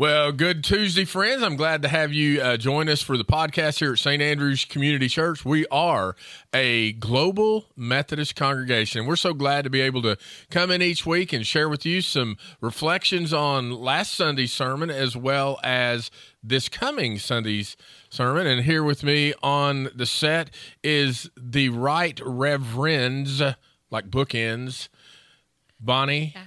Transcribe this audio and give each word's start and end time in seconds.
Well, 0.00 0.32
good 0.32 0.64
Tuesday, 0.64 1.04
friends. 1.04 1.42
I'm 1.42 1.56
glad 1.56 1.82
to 1.82 1.88
have 1.88 2.10
you 2.10 2.40
uh, 2.40 2.56
join 2.56 2.88
us 2.88 3.02
for 3.02 3.18
the 3.18 3.24
podcast 3.24 3.80
here 3.80 3.92
at 3.92 3.98
St. 3.98 4.22
Andrew's 4.22 4.64
Community 4.64 5.08
Church. 5.08 5.44
We 5.44 5.66
are 5.66 6.16
a 6.54 6.92
global 6.92 7.66
Methodist 7.76 8.34
congregation. 8.34 9.04
We're 9.04 9.16
so 9.16 9.34
glad 9.34 9.64
to 9.64 9.68
be 9.68 9.82
able 9.82 10.00
to 10.00 10.16
come 10.50 10.70
in 10.70 10.80
each 10.80 11.04
week 11.04 11.34
and 11.34 11.46
share 11.46 11.68
with 11.68 11.84
you 11.84 12.00
some 12.00 12.38
reflections 12.62 13.34
on 13.34 13.72
last 13.72 14.14
Sunday's 14.14 14.54
sermon 14.54 14.88
as 14.88 15.18
well 15.18 15.60
as 15.62 16.10
this 16.42 16.70
coming 16.70 17.18
Sunday's 17.18 17.76
sermon. 18.08 18.46
And 18.46 18.64
here 18.64 18.82
with 18.82 19.04
me 19.04 19.34
on 19.42 19.90
the 19.94 20.06
set 20.06 20.48
is 20.82 21.28
the 21.36 21.68
Right 21.68 22.18
Reverends, 22.24 23.42
like 23.90 24.08
bookends, 24.08 24.88
Bonny 25.78 26.32
Yeah. 26.34 26.44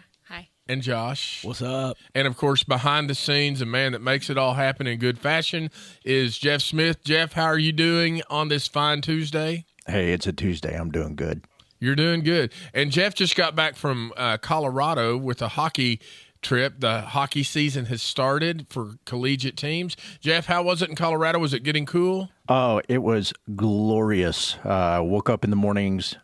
And 0.66 0.82
Josh. 0.82 1.44
What's 1.44 1.62
up? 1.62 1.98
And 2.16 2.26
of 2.26 2.38
course, 2.38 2.64
behind 2.64 3.10
the 3.10 3.16
scenes, 3.16 3.60
a 3.60 3.66
man 3.66 3.92
that 3.92 4.02
makes 4.02 4.30
it 4.30 4.38
all 4.38 4.54
happen 4.54 4.88
in 4.88 4.98
good 4.98 5.20
fashion 5.20 5.70
is 6.06 6.38
Jeff 6.38 6.62
Smith. 6.62 7.04
Jeff, 7.04 7.34
how 7.34 7.44
are 7.46 7.58
you 7.60 7.74
doing 7.74 8.22
on 8.30 8.48
this 8.48 8.68
fine 8.68 9.02
Tuesday? 9.02 9.66
Hey, 9.86 10.14
it's 10.14 10.26
a 10.26 10.32
Tuesday. 10.32 10.74
I'm 10.74 10.90
doing 10.90 11.18
good. 11.18 11.44
You're 11.80 11.96
doing 11.98 12.22
good. 12.24 12.54
And 12.74 12.92
Jeff 12.92 13.14
just 13.14 13.36
got 13.36 13.58
back 13.58 13.76
from 13.76 14.14
uh, 14.16 14.38
Colorado 14.38 15.18
with 15.18 15.42
a 15.42 15.50
hockey 15.50 16.00
trip. 16.42 16.80
The 16.80 17.02
hockey 17.02 17.44
season 17.44 17.88
has 17.88 18.02
started 18.02 18.68
for 18.70 18.92
collegiate 19.06 19.58
teams. 19.58 19.98
Jeff, 20.22 20.46
how 20.46 20.64
was 20.64 20.82
it 20.82 20.88
in 20.88 20.96
Colorado? 20.96 21.40
Was 21.40 21.54
it 21.54 21.64
getting 21.64 21.86
cool? 21.86 22.30
Oh, 22.48 22.82
it 22.88 23.00
was 23.00 23.34
glorious. 23.54 24.56
Uh, 24.64 25.02
woke 25.04 25.30
up 25.30 25.44
in 25.44 25.50
the 25.50 25.58
mornings, 25.58 26.16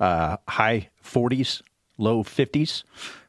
uh, 0.00 0.38
high 0.48 0.88
40s, 1.04 1.60
low 2.02 2.22
50s. 2.22 2.82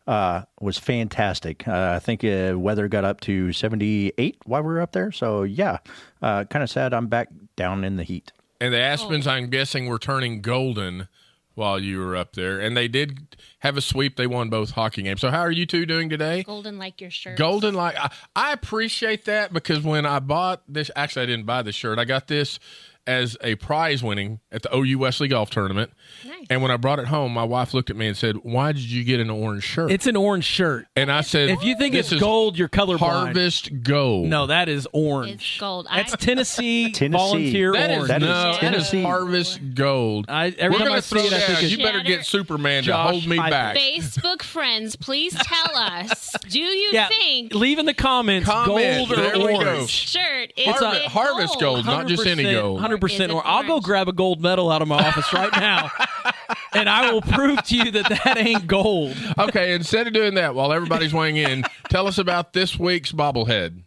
Uh, 0.05 0.44
was 0.59 0.77
fantastic. 0.77 1.66
Uh, 1.66 1.94
I 1.95 2.00
think 2.00 2.26
uh, 2.26 2.55
weather 2.58 2.90
got 2.90 3.05
up 3.05 3.22
to 3.22 3.54
78 3.54 4.38
while 4.44 4.62
we 4.62 4.68
were 4.68 4.81
up 4.81 4.91
there. 4.91 5.14
So 5.14 5.44
yeah, 5.44 5.77
uh, 6.22 6.44
kind 6.45 6.62
of 6.62 6.70
sad. 6.70 6.94
I'm 6.94 7.08
back 7.08 7.30
down 7.56 7.86
in 7.86 7.95
the 7.95 8.03
heat. 8.03 8.34
And 8.59 8.73
the 8.73 8.80
Aspens, 8.80 9.28
I'm 9.28 9.50
guessing, 9.50 9.88
were 9.88 10.00
turning 10.00 10.42
golden 10.42 11.08
while 11.56 11.80
you 11.80 12.00
were 12.00 12.16
up 12.16 12.34
there. 12.34 12.59
And 12.59 12.75
they 12.75 12.88
did 12.88 13.38
have 13.59 13.78
a 13.78 13.81
sweep. 13.81 14.16
They 14.16 14.28
won 14.28 14.50
both 14.50 14.72
hockey 14.72 15.03
games. 15.03 15.22
So, 15.22 15.30
how 15.30 15.42
are 15.42 15.52
you 15.52 15.66
two 15.66 15.86
doing 15.86 16.09
today? 16.09 16.44
Golden 16.44 16.78
like 16.78 17.00
your 17.00 17.12
shirt. 17.12 17.38
Golden 17.38 17.73
like 17.73 17.95
I, 17.97 18.12
I 18.36 18.53
appreciate 18.53 19.25
that 19.25 19.53
because 19.53 19.81
when 19.81 20.06
I 20.06 20.19
bought 20.19 20.64
this 20.67 20.92
actually 20.95 21.23
I 21.23 21.25
didn't 21.28 21.45
buy 21.45 21.62
the 21.62 21.72
shirt. 21.72 22.00
I 22.00 22.06
got 22.06 22.28
this 22.28 22.59
as 23.06 23.36
a 23.42 23.56
prize 23.56 24.02
winning 24.02 24.40
at 24.52 24.62
the 24.64 24.76
OU 24.76 24.98
Wesley 25.00 25.28
golf 25.28 25.50
tournament. 25.50 25.92
Nice. 26.26 26.48
And 26.50 26.62
when 26.62 26.72
I 26.72 26.78
brought 26.78 27.00
it 27.00 27.08
home, 27.08 27.34
my 27.34 27.44
wife 27.44 27.73
looked 27.73 27.90
at 27.90 27.96
me 27.96 28.08
and 28.08 28.16
said, 28.16 28.38
"Why 28.44 28.72
did 28.72 28.84
you 28.84 29.04
get 29.04 29.20
an 29.20 29.30
orange 29.30 29.64
shirt?" 29.64 29.92
It's 29.92 30.08
an 30.08 30.16
orange 30.16 30.46
shirt. 30.46 30.88
and 30.96 31.12
I 31.12 31.22
said, 31.22 31.50
If 31.50 31.64
you 31.64 31.76
think 31.78 31.96
it's 31.96 32.12
is 32.12 32.20
gold, 32.20 32.58
you're 32.58 32.70
colorblind. 32.70 33.00
Harvest 33.00 33.84
Gold." 33.84 34.28
No, 34.28 34.48
that 34.48 34.70
is 34.70 34.88
orange. 34.94 35.34
It's 35.34 35.58
gold. 35.59 35.88
That's 35.92 36.14
I- 36.14 36.18
Tennessee, 36.18 36.92
Tennessee. 36.94 37.18
volunteer 37.18 37.72
that 37.74 37.90
is 37.92 37.98
orange. 37.98 38.08
That 38.09 38.22
is 38.24 38.28
no, 38.30 38.34
that 38.44 38.54
is 38.54 38.59
Tennessee. 38.59 39.02
Harvest 39.04 39.59
Gold. 39.76 40.26
I, 40.30 40.48
every 40.58 40.70
We're 40.70 40.78
time 40.80 40.88
gonna 40.88 40.98
I 40.98 41.02
throw 41.02 41.22
see 41.22 41.28
it, 41.28 41.34
I 41.34 41.38
that. 41.40 41.46
think 41.48 41.62
You 41.62 41.68
it's 41.78 41.84
better 41.84 42.04
get 42.04 42.26
Superman 42.26 42.84
Josh, 42.84 43.06
to 43.08 43.12
hold 43.12 43.28
me 43.28 43.38
I- 43.40 43.50
back. 43.50 43.76
Facebook 43.78 44.44
friends, 44.44 44.96
please 44.96 45.34
tell 45.34 45.76
us. 45.76 46.31
Do 46.50 46.59
you 46.59 46.92
yeah. 46.94 47.08
think 47.08 47.54
Leave 47.54 47.80
in 47.80 47.86
the 47.86 47.94
comments 47.94 48.48
Comment. 48.48 49.08
gold 49.09 49.12
or 49.12 49.16
There 49.22 49.38
orange. 49.38 49.90
shirt 49.90 50.54
is 50.56 50.66
Harvest- 50.68 51.02
it 51.06 51.12
Harvest 51.12 51.59
gold, 51.59 51.86
not 51.86 52.08
just 52.08 52.26
any 52.26 52.44
gold. 52.44 52.80
Hundred 52.94 53.02
percent. 53.02 53.31
Or 53.31 53.45
I'll 53.45 53.63
go 53.63 53.80
grab 53.80 54.08
a 54.08 54.13
gold 54.13 54.41
medal 54.41 54.72
out 54.72 54.81
of 54.81 54.88
my 54.88 55.08
office 55.08 55.31
right 55.33 55.52
now, 55.53 55.91
and 56.73 56.89
I 56.89 57.11
will 57.11 57.22
prove 57.22 57.63
to 57.63 57.75
you 57.75 57.91
that 57.91 58.09
that 58.09 58.38
ain't 58.38 58.67
gold. 58.67 59.16
okay, 59.38 59.73
instead 59.73 60.08
of 60.08 60.13
doing 60.13 60.35
that, 60.35 60.55
while 60.55 60.72
everybody's 60.73 61.13
weighing 61.13 61.38
in, 61.38 61.63
tell 61.89 62.08
us 62.08 62.17
about 62.17 62.53
this 62.53 62.77
week's 62.77 63.11
bobblehead. 63.11 63.83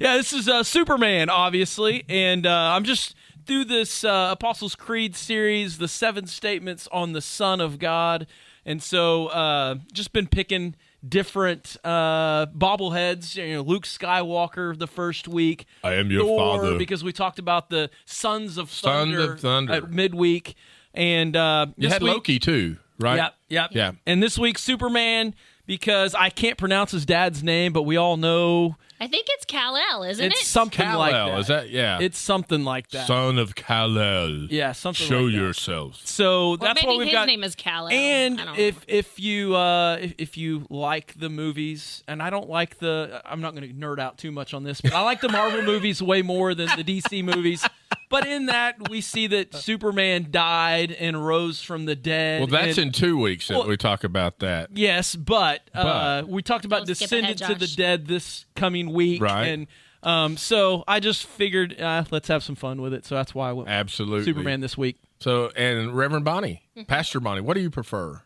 Yeah, 0.00 0.16
this 0.16 0.32
is 0.32 0.48
uh, 0.48 0.62
Superman, 0.62 1.28
obviously, 1.28 2.04
and 2.08 2.46
uh, 2.46 2.72
I'm 2.74 2.84
just 2.84 3.14
through 3.46 3.64
this 3.66 4.04
uh, 4.04 4.28
Apostles' 4.32 4.74
Creed 4.74 5.16
series, 5.16 5.78
the 5.78 5.88
seven 5.88 6.26
statements 6.26 6.88
on 6.92 7.12
the 7.12 7.20
Son 7.20 7.60
of 7.60 7.78
God, 7.78 8.26
and 8.64 8.82
so 8.82 9.26
uh, 9.28 9.76
just 9.92 10.12
been 10.12 10.26
picking 10.26 10.76
different 11.06 11.76
uh, 11.84 12.46
bobbleheads. 12.46 13.36
You 13.36 13.54
know, 13.56 13.62
Luke 13.62 13.84
Skywalker 13.84 14.78
the 14.78 14.86
first 14.86 15.28
week. 15.28 15.66
I 15.84 15.94
am 15.94 16.10
your 16.10 16.24
Thor, 16.24 16.38
father. 16.60 16.78
because 16.78 17.02
we 17.04 17.12
talked 17.12 17.38
about 17.38 17.70
the 17.70 17.90
Sons 18.04 18.58
of 18.58 18.70
Sons 18.70 19.12
Thunder, 19.14 19.32
of 19.32 19.40
Thunder. 19.40 19.72
at 19.74 19.90
midweek, 19.90 20.54
and 20.94 21.34
uh, 21.36 21.66
You 21.76 21.88
had 21.88 22.02
week- 22.02 22.12
Loki 22.12 22.38
too, 22.38 22.76
right? 22.98 23.16
Yep, 23.16 23.34
yep. 23.48 23.70
Yeah. 23.72 23.92
And 24.06 24.22
this 24.22 24.38
week, 24.38 24.58
Superman, 24.58 25.34
because 25.66 26.14
I 26.14 26.30
can't 26.30 26.58
pronounce 26.58 26.90
his 26.90 27.06
dad's 27.06 27.42
name, 27.42 27.72
but 27.72 27.82
we 27.84 27.96
all 27.96 28.16
know 28.16 28.76
I 29.02 29.06
think 29.06 29.26
it's 29.30 29.46
Kal 29.46 29.76
El, 29.76 30.02
isn't 30.02 30.24
it's 30.26 30.34
it? 30.34 30.38
It's 30.42 30.48
something 30.48 30.86
like 30.86 31.12
Kal-El, 31.12 31.30
that. 31.32 31.38
is 31.40 31.46
that 31.46 31.70
yeah? 31.70 31.98
It's 32.00 32.18
something 32.18 32.64
like 32.64 32.90
that. 32.90 33.06
Son 33.06 33.38
of 33.38 33.54
Kal-El. 33.54 34.48
yeah, 34.50 34.72
something 34.72 35.06
Show 35.06 35.22
like 35.22 35.32
yourselves. 35.32 36.02
So 36.04 36.50
or 36.50 36.56
that's 36.58 36.82
maybe 36.82 36.86
what 36.86 36.98
we've 36.98 37.06
his 37.08 37.14
got. 37.14 37.26
name 37.26 37.42
is 37.42 37.54
Kal 37.54 37.86
El. 37.86 37.92
and 37.92 38.40
I 38.40 38.44
don't 38.44 38.58
if 38.58 38.76
know. 38.76 38.82
if 38.88 39.18
you 39.18 39.56
uh, 39.56 39.96
if, 39.96 40.14
if 40.18 40.36
you 40.36 40.66
like 40.68 41.18
the 41.18 41.30
movies, 41.30 42.04
and 42.08 42.22
I 42.22 42.28
don't 42.28 42.50
like 42.50 42.78
the, 42.78 43.22
I'm 43.24 43.40
not 43.40 43.54
going 43.54 43.66
to 43.66 43.74
nerd 43.74 43.98
out 44.00 44.18
too 44.18 44.32
much 44.32 44.52
on 44.52 44.64
this, 44.64 44.82
but 44.82 44.92
I 44.92 45.00
like 45.00 45.22
the 45.22 45.30
Marvel 45.30 45.62
movies 45.72 46.02
way 46.02 46.20
more 46.20 46.54
than 46.54 46.68
the 46.76 46.84
DC 46.84 47.24
movies. 47.24 47.66
But 48.10 48.26
in 48.26 48.46
that, 48.46 48.90
we 48.90 49.00
see 49.00 49.26
that 49.28 49.54
Superman 49.54 50.26
died 50.30 50.92
and 50.92 51.24
rose 51.26 51.62
from 51.62 51.86
the 51.86 51.96
dead. 51.96 52.40
Well, 52.40 52.48
that's 52.48 52.76
and- 52.76 52.88
in 52.88 52.92
two 52.92 53.16
weeks 53.18 53.48
that 53.48 53.54
Well- 53.58 53.68
we 53.68 53.76
talk 53.78 54.04
about 54.04 54.40
that. 54.40 54.68
Yes, 54.76 55.16
but, 55.16 55.60
uh, 55.72 56.24
we 56.26 56.42
talked 56.42 56.64
about 56.66 56.86
Don't 56.86 56.94
skip 56.96 57.10
ahead, 57.12 57.36
Descendants 57.38 57.48
of 57.48 57.58
the 57.70 57.74
Dead 57.76 58.06
this 58.08 58.44
coming 58.56 58.92
week, 58.92 59.22
Right. 59.22 59.46
And 59.46 59.66
um, 60.02 60.36
so 60.36 60.82
I 60.88 60.98
just 61.00 61.24
figured 61.26 61.80
uh, 61.80 62.04
let's 62.10 62.28
have 62.28 62.42
some 62.42 62.56
fun 62.56 62.80
with 62.82 62.92
it. 62.94 63.04
So 63.06 63.14
that's 63.14 63.34
why 63.34 63.50
I 63.50 63.52
went 63.52 63.68
Absolutely. 63.68 64.24
Superman 64.24 64.60
this 64.60 64.76
week. 64.76 64.96
So, 65.20 65.50
and 65.56 65.94
Reverend 65.94 66.24
Bonny, 66.24 66.62
Mm-hmm. 66.76 66.84
Pastor 66.86 67.20
Bonny, 67.20 67.42
what 67.42 67.54
do 67.54 67.60
you 67.60 67.70
prefer? 67.70 68.22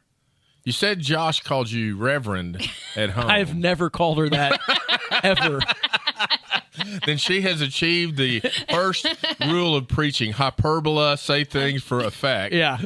You 0.64 0.72
said 0.72 1.00
Josh 1.00 1.40
called 1.42 1.70
you 1.70 1.96
Reverend 1.98 2.66
at 2.96 3.10
home. 3.10 3.26
I 3.28 3.38
have 3.38 3.54
never 3.54 3.90
called 3.90 4.16
her 4.18 4.30
that 4.30 4.60
ever. 5.22 5.60
Then 7.06 7.16
she 7.16 7.42
has 7.42 7.60
achieved 7.60 8.16
the 8.16 8.40
first 8.70 9.06
rule 9.46 9.76
of 9.76 9.88
preaching: 9.88 10.32
hyperbola, 10.32 11.16
say 11.16 11.44
things 11.44 11.82
for 11.82 12.00
effect. 12.00 12.54
Yeah, 12.54 12.78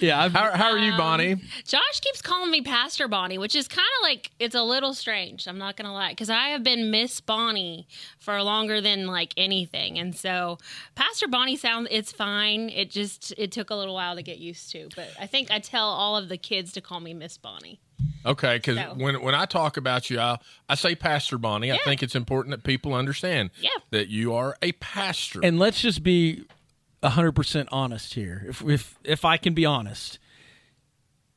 yeah. 0.00 0.22
I've, 0.22 0.32
How, 0.32 0.50
how 0.52 0.70
are 0.70 0.78
you, 0.78 0.96
Bonny? 0.96 1.32
Um, 1.34 1.40
Josh 1.66 2.00
keeps 2.00 2.22
calling 2.22 2.50
me 2.50 2.60
Pastor 2.62 3.08
Bonny, 3.08 3.38
which 3.38 3.54
is 3.54 3.68
kind 3.68 3.86
of 4.00 4.02
like 4.02 4.30
it's 4.38 4.54
a 4.54 4.62
little 4.62 4.94
strange. 4.94 5.46
I'm 5.46 5.58
not 5.58 5.76
gonna 5.76 5.92
lie, 5.92 6.10
because 6.10 6.30
I 6.30 6.48
have 6.48 6.62
been 6.62 6.90
Miss 6.90 7.20
Bonny 7.20 7.86
for 8.18 8.42
longer 8.42 8.80
than 8.80 9.06
like 9.06 9.32
anything, 9.36 9.98
and 9.98 10.14
so 10.14 10.58
Pastor 10.94 11.28
Bonny 11.28 11.56
sounds 11.56 11.88
it's 11.90 12.12
fine. 12.12 12.68
It 12.70 12.90
just 12.90 13.32
it 13.38 13.52
took 13.52 13.70
a 13.70 13.74
little 13.74 13.94
while 13.94 14.16
to 14.16 14.22
get 14.22 14.38
used 14.38 14.70
to, 14.72 14.88
but 14.96 15.08
I 15.20 15.26
think 15.26 15.50
I 15.50 15.58
tell 15.58 15.88
all 15.88 16.16
of 16.16 16.28
the 16.28 16.38
kids 16.38 16.72
to 16.72 16.80
call 16.80 17.00
me 17.00 17.14
Miss 17.14 17.36
Bonny. 17.38 17.80
Okay, 18.26 18.56
because 18.56 18.76
So- 18.76 18.94
when 18.96 19.22
when 19.22 19.34
I 19.34 19.46
talk 19.46 19.76
about 19.76 20.10
you, 20.10 20.18
I, 20.20 20.38
I 20.68 20.74
say 20.74 20.94
Pastor 20.94 21.38
Bonny. 21.38 21.72
I 21.72 21.78
think 21.84 22.02
it's 22.02 22.14
important 22.14 22.50
that 22.56 22.64
people 22.64 22.92
understand 22.92 23.50
Yeah. 23.60 23.70
that 23.90 24.08
you 24.08 24.34
are 24.34 24.56
a 24.62 24.72
pastor. 24.72 25.40
and 25.42 25.58
let's 25.58 25.80
just 25.80 26.02
be 26.02 26.44
hundred 27.10 27.32
percent 27.32 27.68
honest 27.72 28.14
here. 28.14 28.44
If 28.48 28.62
if 28.62 28.98
if 29.04 29.24
I 29.24 29.36
can 29.36 29.54
be 29.54 29.64
honest. 29.64 30.18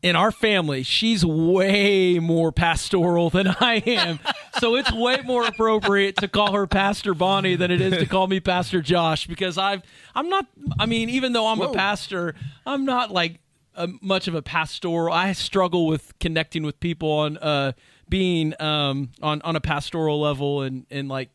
In 0.01 0.15
our 0.15 0.31
family, 0.31 0.83
she's 0.83 1.25
way 1.25 2.19
more 2.19 2.53
pastoral 2.53 3.29
than 3.29 3.47
I 3.59 3.83
am. 3.85 4.19
so 4.57 4.75
it's 4.75 4.89
way 4.93 5.17
more 5.25 5.45
appropriate 5.45 6.15
to 6.17 6.29
call 6.29 6.53
her 6.53 6.67
Pastor 6.67 7.13
Bonny 7.13 7.57
than 7.57 7.69
it 7.69 7.81
is 7.81 7.97
to 7.97 8.05
call 8.05 8.27
me 8.27 8.39
Pastor 8.39 8.81
Josh 8.81 9.27
because 9.27 9.57
I've 9.57 9.81
I'm 10.15 10.29
not 10.29 10.45
I 10.79 10.85
mean 10.85 11.09
even 11.09 11.33
though 11.33 11.47
I'm 11.47 11.59
Whoa. 11.59 11.71
a 11.71 11.73
pastor, 11.73 12.33
I'm 12.65 12.85
not 12.85 13.11
like 13.11 13.41
a, 13.75 13.89
much 14.01 14.29
of 14.29 14.35
a 14.35 14.41
pastoral. 14.41 15.13
I 15.13 15.33
struggle 15.33 15.85
with 15.85 16.17
connecting 16.19 16.63
with 16.63 16.79
people 16.79 17.11
on 17.11 17.37
uh 17.37 17.73
being 18.07 18.53
um 18.61 19.09
on 19.21 19.41
on 19.41 19.57
a 19.57 19.61
pastoral 19.61 20.21
level 20.21 20.61
and 20.61 20.85
and 20.89 21.09
like 21.09 21.29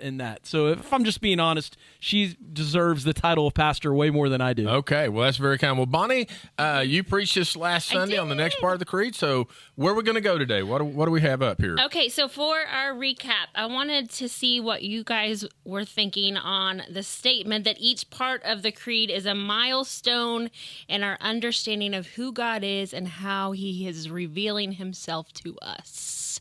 in 0.00 0.18
that. 0.18 0.46
So 0.46 0.68
if 0.68 0.92
I'm 0.92 1.04
just 1.04 1.20
being 1.20 1.40
honest, 1.40 1.76
she 1.98 2.36
deserves 2.52 3.04
the 3.04 3.12
title 3.12 3.46
of 3.46 3.54
pastor 3.54 3.94
way 3.94 4.10
more 4.10 4.28
than 4.28 4.40
I 4.40 4.52
do. 4.52 4.68
Okay, 4.68 5.08
well 5.08 5.24
that's 5.24 5.36
very 5.36 5.58
kind. 5.58 5.76
Well, 5.76 5.86
Bonny, 5.86 6.26
uh, 6.58 6.82
you 6.86 7.04
preached 7.04 7.34
this 7.34 7.56
last 7.56 7.88
Sunday 7.88 8.18
on 8.18 8.28
the 8.28 8.34
next 8.34 8.60
part 8.60 8.74
of 8.74 8.78
the 8.78 8.84
creed. 8.84 9.14
So 9.14 9.48
where 9.76 9.92
are 9.92 9.96
we 9.96 10.02
going 10.02 10.16
to 10.16 10.20
go 10.20 10.38
today? 10.38 10.62
What 10.62 10.78
do, 10.78 10.84
what 10.84 11.06
do 11.06 11.10
we 11.10 11.20
have 11.20 11.42
up 11.42 11.60
here? 11.60 11.76
Okay, 11.86 12.08
so 12.08 12.28
for 12.28 12.58
our 12.58 12.92
recap, 12.92 13.48
I 13.54 13.66
wanted 13.66 14.10
to 14.10 14.28
see 14.28 14.60
what 14.60 14.82
you 14.82 15.04
guys 15.04 15.44
were 15.64 15.84
thinking 15.84 16.36
on 16.36 16.82
the 16.90 17.02
statement 17.02 17.64
that 17.64 17.76
each 17.78 18.10
part 18.10 18.42
of 18.44 18.62
the 18.62 18.72
creed 18.72 19.10
is 19.10 19.26
a 19.26 19.34
milestone 19.34 20.50
in 20.88 21.02
our 21.02 21.18
understanding 21.20 21.94
of 21.94 22.06
who 22.08 22.32
God 22.32 22.64
is 22.64 22.92
and 22.92 23.06
how 23.08 23.52
he 23.52 23.86
is 23.86 24.10
revealing 24.10 24.72
himself 24.72 25.32
to 25.34 25.56
us. 25.62 26.40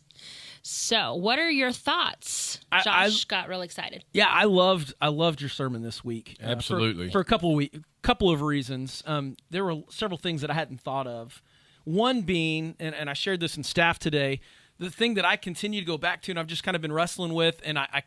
So, 0.62 1.16
what 1.16 1.40
are 1.40 1.50
your 1.50 1.72
thoughts? 1.72 2.60
I- 2.72 2.84
Josh 2.84 3.26
got 3.26 3.50
real 3.50 3.62
excited. 3.62 4.04
Yeah, 4.14 4.28
I 4.30 4.46
loved 4.46 4.94
I 5.02 5.08
loved 5.10 5.42
your 5.42 5.50
sermon 5.50 5.82
this 5.82 6.04
week. 6.04 6.38
uh, 6.42 6.46
for- 6.46 6.52
Absolutely. 6.52 7.10
for, 7.12 7.20
a 7.20 7.26
couple 7.26 7.54
week, 7.56 7.76
couple 8.02 8.30
of 8.30 8.42
reasons. 8.42 9.04
Um, 9.06 9.36
there 9.50 9.64
were 9.64 9.82
several 9.90 10.18
things 10.18 10.42
that 10.42 10.50
I 10.52 10.54
hadn't 10.54 10.82
thought 10.82 11.08
of. 11.08 11.42
One 11.86 12.22
being, 12.22 12.76
and, 12.80 12.94
and 12.94 13.10
I 13.10 13.14
shared 13.14 13.40
this 13.40 13.58
in 13.58 13.64
staff 13.64 13.98
today, 14.00 14.42
the 14.78 14.90
thing 14.92 15.16
that 15.16 15.26
I 15.26 15.36
continue 15.38 15.80
to 15.80 15.86
go 15.86 15.98
back 15.98 16.22
to, 16.24 16.32
and 16.32 16.40
I've 16.40 16.48
just 16.48 16.64
kind 16.64 16.76
of 16.76 16.82
been 16.82 16.92
wrestling 16.94 17.34
with, 17.34 17.62
and 17.64 17.80
I, 17.80 17.88
I 17.92 18.04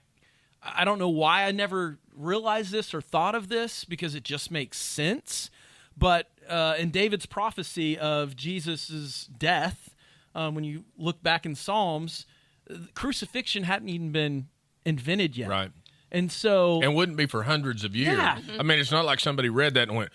I 0.62 0.84
don't 0.84 0.98
know 0.98 1.08
why 1.08 1.44
I 1.44 1.50
never 1.50 1.98
realized 2.16 2.70
this 2.70 2.94
or 2.94 3.00
thought 3.00 3.34
of 3.34 3.48
this 3.48 3.84
because 3.84 4.14
it 4.14 4.22
just 4.22 4.50
makes 4.50 4.78
sense. 4.78 5.50
But 5.96 6.30
uh, 6.48 6.76
in 6.78 6.90
David's 6.90 7.26
prophecy 7.26 7.98
of 7.98 8.36
Jesus' 8.36 9.26
death, 9.26 9.94
um, 10.34 10.54
when 10.54 10.64
you 10.64 10.84
look 10.96 11.22
back 11.22 11.44
in 11.44 11.54
Psalms, 11.54 12.26
crucifixion 12.94 13.64
hadn't 13.64 13.88
even 13.88 14.12
been 14.12 14.48
invented 14.84 15.36
yet. 15.36 15.48
Right. 15.48 15.70
And 16.10 16.30
so. 16.30 16.80
And 16.82 16.94
wouldn't 16.94 17.16
be 17.16 17.26
for 17.26 17.44
hundreds 17.44 17.84
of 17.84 17.96
years. 17.96 18.16
Yeah. 18.18 18.38
I 18.58 18.62
mean, 18.62 18.78
it's 18.78 18.92
not 18.92 19.04
like 19.04 19.20
somebody 19.20 19.48
read 19.48 19.74
that 19.74 19.88
and 19.88 19.96
went, 19.96 20.10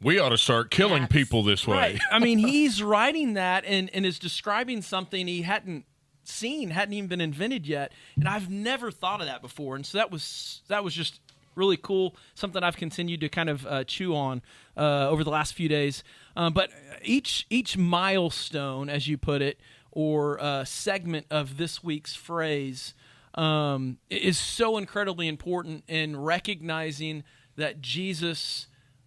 we 0.00 0.18
ought 0.18 0.30
to 0.30 0.38
start 0.38 0.70
killing 0.70 1.02
That's- 1.02 1.12
people 1.12 1.42
this 1.42 1.66
way. 1.66 1.76
Right. 1.76 2.00
I 2.10 2.18
mean, 2.18 2.38
he's 2.46 2.82
writing 2.82 3.34
that 3.34 3.64
and, 3.64 3.90
and 3.92 4.04
is 4.04 4.18
describing 4.18 4.82
something 4.82 5.26
he 5.26 5.42
hadn't 5.42 5.84
seen, 6.24 6.70
hadn't 6.70 6.94
even 6.94 7.08
been 7.08 7.20
invented 7.20 7.66
yet. 7.66 7.92
And 8.16 8.28
I've 8.28 8.50
never 8.50 8.90
thought 8.90 9.20
of 9.20 9.26
that 9.26 9.42
before. 9.42 9.76
And 9.76 9.84
so 9.84 9.98
that 9.98 10.10
was 10.10 10.62
that 10.68 10.84
was 10.84 10.94
just 10.94 11.20
really 11.54 11.76
cool. 11.76 12.16
Something 12.34 12.62
I've 12.62 12.76
continued 12.76 13.20
to 13.20 13.28
kind 13.28 13.50
of 13.50 13.66
uh, 13.66 13.84
chew 13.84 14.14
on 14.14 14.42
uh, 14.76 15.08
over 15.08 15.24
the 15.24 15.30
last 15.30 15.54
few 15.54 15.68
days. 15.68 16.02
Um, 16.36 16.52
but 16.52 16.70
each 17.02 17.46
each 17.50 17.76
milestone, 17.76 18.88
as 18.88 19.08
you 19.08 19.18
put 19.18 19.42
it, 19.42 19.60
or 19.92 20.42
uh, 20.42 20.64
segment 20.64 21.26
of 21.30 21.56
this 21.58 21.82
week's 21.84 22.14
phrase 22.16 22.94
um, 23.34 23.98
is 24.10 24.36
so 24.38 24.76
incredibly 24.76 25.28
important 25.28 25.84
in 25.88 26.18
recognizing 26.18 27.22
that 27.56 27.80
Jesus 27.80 28.66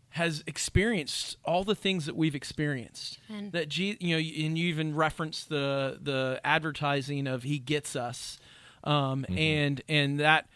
has 0.09 0.43
experienced 0.47 1.35
all 1.43 1.63
the 1.65 1.75
things 1.75 2.05
that 2.05 2.15
we've 2.15 2.35
experienced. 2.35 3.19
And- 3.29 3.51
that 3.51 3.67
Je- 3.69 3.97
you 3.99 4.15
know, 4.15 4.17
and 4.45 4.57
you 4.57 4.67
even 4.69 4.95
referenced 4.95 5.49
the 5.49 5.99
the 6.01 6.39
advertising 6.43 7.27
of 7.27 7.43
"He 7.43 7.59
gets 7.59 7.95
us," 7.95 8.39
um, 8.83 9.25
and 9.29 9.81
and 9.89 10.19
that, 10.21 10.47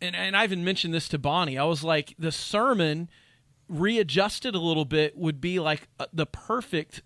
and 0.00 0.14
and 0.14 0.36
I 0.36 0.44
even 0.44 0.64
mentioned 0.64 0.94
this 0.94 1.08
to 1.08 1.18
Bonny. 1.18 1.58
I 1.58 1.64
was 1.64 1.82
like, 1.82 2.14
the 2.18 2.30
sermon 2.32 3.08
readjusted 3.68 4.54
a 4.54 4.58
little 4.60 4.84
bit 4.84 5.16
would 5.16 5.40
be 5.40 5.58
like 5.58 5.88
uh, 5.98 6.06
the 6.12 6.24
perfect 6.26 7.02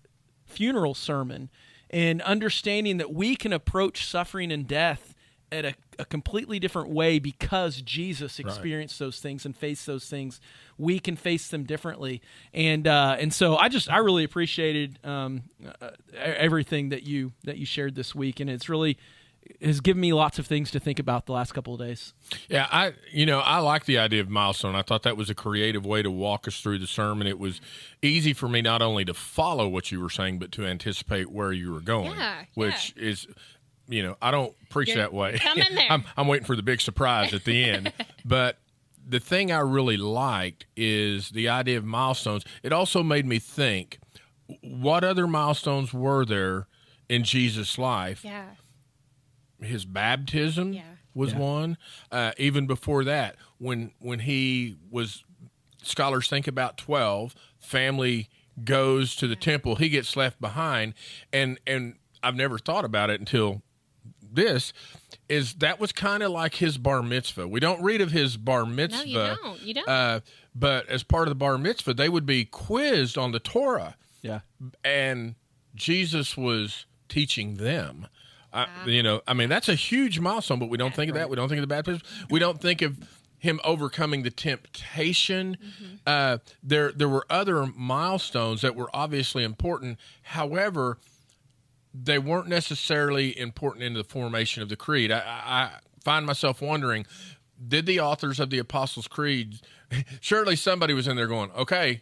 funeral 0.53 0.93
sermon 0.93 1.49
and 1.89 2.21
understanding 2.21 2.97
that 2.97 3.13
we 3.13 3.35
can 3.35 3.53
approach 3.53 4.05
suffering 4.05 4.51
and 4.51 4.67
death 4.67 5.13
at 5.51 5.65
a, 5.65 5.75
a 5.99 6.05
completely 6.05 6.59
different 6.59 6.89
way 6.89 7.19
because 7.19 7.81
Jesus 7.81 8.39
experienced 8.39 8.97
those 8.97 9.19
things 9.19 9.45
and 9.45 9.55
faced 9.55 9.85
those 9.85 10.09
things. 10.09 10.41
We 10.77 10.99
can 10.99 11.15
face 11.15 11.49
them 11.49 11.63
differently, 11.63 12.21
and 12.53 12.87
uh, 12.87 13.17
and 13.19 13.31
so 13.31 13.55
I 13.55 13.69
just 13.69 13.89
I 13.91 13.97
really 13.97 14.23
appreciated 14.23 14.97
um, 15.03 15.43
uh, 15.79 15.91
everything 16.15 16.89
that 16.89 17.03
you 17.03 17.33
that 17.43 17.57
you 17.57 17.65
shared 17.67 17.93
this 17.93 18.15
week, 18.15 18.39
and 18.39 18.49
it's 18.49 18.67
really 18.67 18.97
has 19.61 19.81
given 19.81 20.01
me 20.01 20.13
lots 20.13 20.39
of 20.39 20.47
things 20.47 20.71
to 20.71 20.79
think 20.79 20.99
about 20.99 21.25
the 21.25 21.31
last 21.31 21.53
couple 21.53 21.73
of 21.73 21.79
days. 21.79 22.13
Yeah, 22.49 22.67
I 22.71 22.93
you 23.11 23.25
know 23.25 23.39
I 23.39 23.59
like 23.59 23.85
the 23.85 23.97
idea 23.97 24.21
of 24.21 24.29
milestone. 24.29 24.75
I 24.75 24.81
thought 24.81 25.03
that 25.03 25.17
was 25.17 25.29
a 25.29 25.35
creative 25.35 25.85
way 25.85 26.01
to 26.01 26.11
walk 26.11 26.47
us 26.47 26.59
through 26.59 26.79
the 26.79 26.87
sermon. 26.87 27.27
It 27.27 27.39
was 27.39 27.61
easy 28.01 28.33
for 28.33 28.47
me 28.47 28.61
not 28.61 28.81
only 28.81 29.05
to 29.05 29.13
follow 29.13 29.67
what 29.67 29.91
you 29.91 29.99
were 30.01 30.09
saying, 30.09 30.39
but 30.39 30.51
to 30.53 30.65
anticipate 30.65 31.31
where 31.31 31.51
you 31.51 31.71
were 31.73 31.81
going. 31.81 32.11
Yeah, 32.15 32.43
which 32.55 32.93
is, 32.97 33.27
you 33.87 34.03
know, 34.03 34.17
I 34.21 34.31
don't 34.31 34.53
preach 34.69 34.89
You're 34.89 34.97
that 34.97 35.13
way. 35.13 35.37
coming 35.39 35.65
there. 35.71 35.87
I'm, 35.89 36.03
I'm 36.17 36.27
waiting 36.27 36.45
for 36.45 36.55
the 36.55 36.63
big 36.63 36.81
surprise 36.81 37.33
at 37.33 37.43
the 37.45 37.63
end. 37.63 37.93
but 38.25 38.57
the 39.07 39.19
thing 39.19 39.51
I 39.51 39.59
really 39.59 39.97
liked 39.97 40.65
is 40.75 41.29
the 41.31 41.49
idea 41.49 41.77
of 41.77 41.85
milestones. 41.85 42.45
It 42.63 42.71
also 42.73 43.03
made 43.03 43.25
me 43.25 43.39
think, 43.39 43.99
what 44.61 45.03
other 45.03 45.27
milestones 45.27 45.93
were 45.93 46.25
there 46.25 46.67
in 47.09 47.23
Jesus' 47.23 47.77
life? 47.77 48.23
Yeah. 48.23 48.45
His 49.65 49.85
baptism 49.85 50.73
Yeah. 50.73 50.83
was 51.13 51.33
one. 51.33 51.77
Uh, 52.11 52.31
even 52.37 52.67
before 52.67 53.03
that, 53.05 53.35
when 53.57 53.91
when 53.99 54.19
he 54.19 54.77
was, 54.89 55.23
scholars 55.81 56.27
think 56.27 56.47
about 56.47 56.77
twelve. 56.77 57.35
Family 57.59 58.29
goes 58.63 59.15
to 59.15 59.27
the 59.27 59.35
temple. 59.35 59.75
He 59.75 59.89
gets 59.89 60.15
left 60.15 60.39
behind, 60.41 60.93
and 61.31 61.59
and 61.65 61.95
I've 62.21 62.35
never 62.35 62.57
thought 62.59 62.85
about 62.85 63.09
it 63.09 63.19
until 63.19 63.61
this. 64.21 64.73
Is 65.29 65.53
that 65.55 65.79
was 65.79 65.91
kind 65.91 66.21
of 66.21 66.31
like 66.31 66.55
his 66.55 66.77
bar 66.77 67.01
mitzvah? 67.01 67.47
We 67.47 67.59
don't 67.59 67.81
read 67.81 68.01
of 68.01 68.11
his 68.11 68.35
bar 68.37 68.65
mitzvah. 68.65 68.97
No, 69.05 69.05
you 69.05 69.35
don't. 69.43 69.61
You 69.61 69.73
don't. 69.75 69.87
Uh, 69.89 70.19
but 70.53 70.87
as 70.89 71.03
part 71.03 71.27
of 71.27 71.31
the 71.31 71.35
bar 71.35 71.57
mitzvah, 71.57 71.93
they 71.93 72.09
would 72.09 72.25
be 72.25 72.45
quizzed 72.45 73.17
on 73.17 73.31
the 73.31 73.39
Torah 73.39 73.95
Yeah. 74.21 74.41
and 74.83 75.35
Jesus 75.75 76.35
was 76.37 76.85
teaching 77.09 77.55
them. 77.55 78.07
I, 78.53 78.67
you 78.85 79.01
know, 79.01 79.21
I 79.27 79.33
mean, 79.33 79.49
that's 79.49 79.69
a 79.69 79.75
huge 79.75 80.19
milestone, 80.19 80.59
but 80.59 80.69
we 80.69 80.77
don't 80.77 80.93
think 80.93 81.09
of 81.09 81.15
that. 81.15 81.29
We 81.29 81.35
don't 81.35 81.49
think 81.49 81.57
of 81.59 81.67
the 81.67 81.75
baptism. 81.75 82.01
We 82.29 82.39
don't 82.39 82.61
think 82.61 82.81
of 82.81 82.97
him 83.39 83.59
overcoming 83.63 84.23
the 84.23 84.31
temptation. 84.31 85.57
Uh, 86.05 86.37
there, 86.61 86.91
there 86.91 87.09
were 87.09 87.25
other 87.29 87.65
milestones 87.65 88.61
that 88.61 88.75
were 88.75 88.89
obviously 88.93 89.43
important. 89.43 89.99
However, 90.21 90.99
they 91.93 92.17
weren't 92.17 92.47
necessarily 92.47 93.37
important 93.37 93.83
in 93.83 93.93
the 93.93 94.03
formation 94.03 94.63
of 94.63 94.69
the 94.69 94.75
creed. 94.75 95.11
I, 95.11 95.19
I, 95.19 95.61
I 95.63 95.71
find 96.03 96.25
myself 96.25 96.61
wondering: 96.61 97.05
Did 97.67 97.85
the 97.85 97.99
authors 97.99 98.39
of 98.39 98.49
the 98.49 98.59
Apostles' 98.59 99.07
Creed? 99.07 99.59
Surely 100.21 100.55
somebody 100.55 100.93
was 100.93 101.07
in 101.07 101.15
there 101.15 101.27
going, 101.27 101.51
"Okay, 101.51 102.01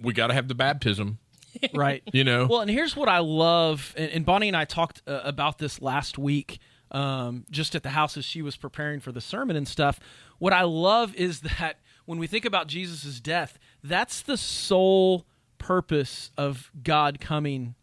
we 0.00 0.12
got 0.12 0.28
to 0.28 0.34
have 0.34 0.48
the 0.48 0.54
baptism." 0.54 1.18
right. 1.74 2.02
You 2.12 2.24
know, 2.24 2.46
well 2.46 2.60
and 2.60 2.70
here's 2.70 2.96
what 2.96 3.08
i 3.08 3.18
love 3.18 3.94
and, 3.96 4.10
and 4.10 4.26
bonny 4.26 4.48
and 4.48 4.56
i 4.56 4.64
talked 4.64 5.02
uh, 5.06 5.20
about 5.24 5.58
this 5.58 5.80
last 5.82 6.18
week 6.18 6.58
um, 6.90 7.46
just 7.50 7.74
at 7.74 7.82
the 7.82 7.90
house 7.90 8.16
as 8.18 8.24
she 8.24 8.42
was 8.42 8.56
preparing 8.56 9.00
for 9.00 9.12
the 9.12 9.20
sermon 9.22 9.56
and 9.56 9.66
stuff. 9.66 9.98
What 10.38 10.52
i 10.52 10.62
love 10.62 11.14
is 11.14 11.40
that 11.58 11.78
when 12.04 12.18
we 12.18 12.26
think 12.26 12.44
about 12.44 12.66
jesus' 12.66 13.20
death 13.20 13.58
that's 13.84 14.20
the 14.22 14.36
sole 14.36 15.26
purpose 15.58 16.30
of 16.36 16.70
god 16.82 17.20
coming 17.20 17.74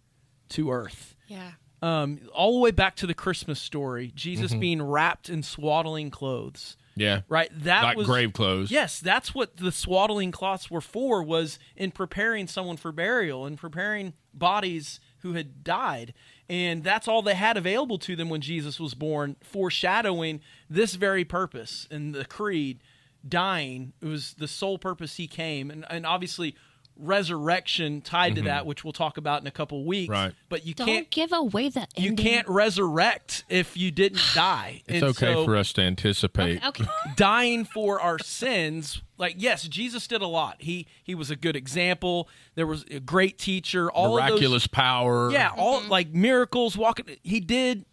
to 0.49 0.71
earth. 0.71 1.15
Yeah. 1.27 1.51
um, 1.81 2.19
all 2.33 2.53
the 2.53 2.59
way 2.59 2.71
back 2.71 2.95
to 2.97 3.07
the 3.07 3.13
christmas 3.13 3.59
story 3.61 4.11
jesus 4.15 4.53
being 4.53 4.81
wrapped 4.81 5.29
in 5.29 5.43
swaddling 5.43 6.09
clothes 6.11 6.75
yeah, 6.99 7.21
right 7.29 7.49
that 7.63 7.83
like 7.83 7.97
was 7.97 8.07
grave 8.07 8.33
clothes. 8.33 8.69
Yes, 8.69 8.99
that's 8.99 9.33
what 9.33 9.57
the 9.57 9.71
swaddling 9.71 10.31
cloths 10.31 10.69
were 10.69 10.81
for 10.81 11.23
was 11.23 11.57
in 11.75 11.91
preparing 11.91 12.47
someone 12.47 12.77
for 12.77 12.91
burial 12.91 13.45
and 13.45 13.57
preparing 13.57 14.13
bodies 14.33 14.99
who 15.19 15.33
had 15.33 15.63
died. 15.63 16.13
And 16.49 16.83
that's 16.83 17.07
all 17.07 17.21
they 17.21 17.35
had 17.35 17.57
available 17.57 17.99
to 17.99 18.15
them 18.15 18.29
when 18.29 18.41
Jesus 18.41 18.79
was 18.79 18.93
born, 18.95 19.35
foreshadowing 19.41 20.41
this 20.69 20.95
very 20.95 21.23
purpose 21.23 21.87
in 21.89 22.11
the 22.11 22.25
creed 22.25 22.81
dying 23.27 23.91
it 24.01 24.05
was 24.05 24.33
the 24.35 24.47
sole 24.47 24.77
purpose 24.77 25.17
he 25.17 25.27
came 25.27 25.69
and, 25.69 25.85
and 25.89 26.05
obviously 26.05 26.55
resurrection 26.99 28.01
tied 28.01 28.35
to 28.35 28.41
mm-hmm. 28.41 28.47
that 28.47 28.65
which 28.65 28.83
we'll 28.83 28.93
talk 28.93 29.17
about 29.17 29.41
in 29.41 29.47
a 29.47 29.51
couple 29.51 29.83
weeks 29.85 30.09
Right. 30.09 30.33
but 30.49 30.65
you 30.65 30.73
Don't 30.73 30.87
can't 30.87 31.09
give 31.09 31.31
away 31.31 31.69
the 31.69 31.87
you 31.95 32.13
can't 32.13 32.47
resurrect 32.47 33.45
if 33.49 33.77
you 33.77 33.89
didn't 33.91 34.21
die 34.35 34.81
It's 34.85 34.95
And 34.95 35.03
okay 35.05 35.33
so- 35.33 35.45
for 35.45 35.55
us 35.55 35.71
to 35.73 35.81
anticipate. 35.81 36.65
Okay. 36.65 36.85
dying 37.15 37.63
for 37.65 38.01
our 38.01 38.19
sins 38.19 39.01
like 39.17 39.35
yes 39.37 39.63
jesus 39.67 40.07
did 40.07 40.21
a 40.21 40.27
lot 40.27 40.57
he 40.59 40.87
he 41.03 41.15
was 41.15 41.31
a 41.31 41.35
good 41.35 41.55
example 41.55 42.27
there 42.55 42.67
was 42.67 42.83
a 42.91 42.99
great 42.99 43.37
teacher 43.37 43.89
all 43.91 44.15
Miraculous 44.15 44.67
power. 44.67 45.27
of 45.27 45.31
those 45.31 45.39
yeah 45.39 45.51
all 45.55 45.81
mm-hmm. 45.81 45.89
like 45.89 46.09
miracles 46.13 46.77
walking 46.77 47.05
he 47.23 47.39
did 47.39 47.85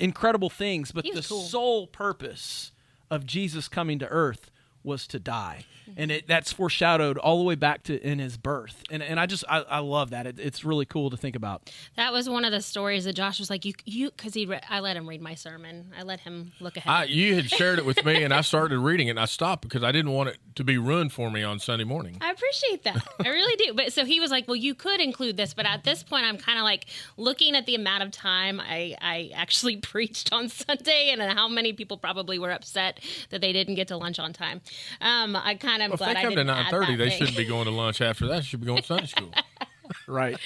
incredible 0.00 0.50
things 0.50 0.90
but 0.90 1.04
the 1.04 1.22
cool. 1.22 1.42
sole 1.42 1.86
purpose 1.86 2.72
of 3.10 3.26
jesus 3.26 3.68
coming 3.68 3.98
to 3.98 4.08
earth 4.08 4.50
was 4.84 5.06
to 5.08 5.18
die 5.18 5.64
mm-hmm. 5.88 6.00
and 6.00 6.10
it 6.10 6.28
that's 6.28 6.52
foreshadowed 6.52 7.18
all 7.18 7.38
the 7.38 7.44
way 7.44 7.54
back 7.54 7.82
to 7.82 8.00
in 8.06 8.18
his 8.18 8.36
birth 8.36 8.82
and 8.90 9.02
and 9.02 9.18
i 9.18 9.26
just 9.26 9.44
i, 9.48 9.60
I 9.60 9.78
love 9.78 10.10
that 10.10 10.26
it, 10.26 10.38
it's 10.38 10.64
really 10.64 10.86
cool 10.86 11.10
to 11.10 11.16
think 11.16 11.36
about 11.36 11.70
That 11.96 12.12
was 12.12 12.28
one 12.28 12.44
of 12.44 12.52
the 12.52 12.60
stories 12.60 13.04
that 13.04 13.14
Josh 13.14 13.38
was 13.38 13.50
like, 13.50 13.64
you, 13.64 13.74
you, 13.84 14.10
because 14.10 14.34
he, 14.34 14.46
re- 14.46 14.60
I 14.68 14.80
let 14.80 14.96
him 14.96 15.08
read 15.08 15.20
my 15.20 15.34
sermon. 15.34 15.92
I 15.98 16.02
let 16.02 16.20
him 16.20 16.52
look 16.60 16.76
ahead. 16.76 16.92
I, 16.92 17.04
you 17.04 17.34
had 17.34 17.50
shared 17.50 17.78
it 17.78 17.84
with 17.84 18.04
me, 18.04 18.22
and 18.22 18.32
I 18.32 18.40
started 18.40 18.78
reading 18.78 19.08
it, 19.08 19.12
and 19.12 19.20
I 19.20 19.24
stopped 19.24 19.62
because 19.62 19.82
I 19.82 19.92
didn't 19.92 20.12
want 20.12 20.30
it 20.30 20.38
to 20.56 20.64
be 20.64 20.78
ruined 20.78 21.12
for 21.12 21.30
me 21.30 21.42
on 21.42 21.58
Sunday 21.58 21.84
morning. 21.84 22.18
I 22.20 22.30
appreciate 22.30 22.84
that. 22.84 23.06
I 23.24 23.28
really 23.28 23.56
do. 23.56 23.74
But 23.74 23.92
so 23.92 24.04
he 24.04 24.20
was 24.20 24.30
like, 24.30 24.46
"Well, 24.48 24.56
you 24.56 24.74
could 24.74 25.00
include 25.00 25.36
this, 25.36 25.54
but 25.54 25.66
at 25.66 25.84
this 25.84 26.02
point, 26.02 26.24
I'm 26.24 26.38
kind 26.38 26.58
of 26.58 26.64
like 26.64 26.86
looking 27.16 27.54
at 27.54 27.66
the 27.66 27.74
amount 27.74 28.02
of 28.02 28.10
time 28.10 28.60
I 28.60 28.96
I 29.00 29.30
actually 29.34 29.76
preached 29.92 30.32
on 30.32 30.48
Sunday, 30.48 31.10
and 31.10 31.22
how 31.22 31.48
many 31.48 31.72
people 31.72 31.96
probably 31.96 32.38
were 32.38 32.50
upset 32.50 33.00
that 33.30 33.40
they 33.40 33.52
didn't 33.52 33.74
get 33.74 33.88
to 33.88 33.96
lunch 33.96 34.18
on 34.18 34.32
time. 34.32 34.60
Um, 35.00 35.36
I 35.36 35.54
kind 35.54 35.82
of 35.82 35.98
Well, 35.98 36.08
if 36.08 36.14
they 36.16 36.22
come 36.22 36.30
to 36.30 36.36
didn't 36.36 36.46
nine 36.48 36.66
add 36.72 36.98
they 36.98 37.08
thing. 37.08 37.18
shouldn't 37.18 37.36
be 37.36 37.44
going 37.44 37.64
to 37.66 37.70
lunch 37.70 38.00
after 38.00 38.26
that. 38.26 38.36
They 38.36 38.42
should 38.42 38.60
be 38.60 38.66
going 38.66 38.82
to 38.82 38.86
Sunday 38.86 39.06
school 39.06 39.30
right 40.06 40.36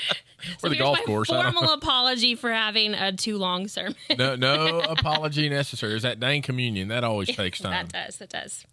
or 0.63 0.69
the 0.69 0.75
Here's 0.75 0.79
golf 0.79 0.99
my 0.99 1.05
course. 1.05 1.31
I 1.31 1.43
Formal 1.43 1.73
apology 1.73 2.35
for 2.35 2.51
having 2.51 2.95
a 2.95 3.13
too 3.13 3.39
long 3.39 3.69
sermon. 3.69 3.95
no, 4.17 4.37
no 4.37 4.81
apology 4.89 5.49
necessary. 5.49 5.95
Is 5.95 6.03
that 6.03 6.21
dang 6.21 6.43
communion? 6.43 6.89
That 6.89 7.05
always 7.05 7.35
takes 7.35 7.61
time. 7.61 7.89
That 7.91 8.07
does. 8.07 8.17
That 8.19 8.31
does. 8.31 8.65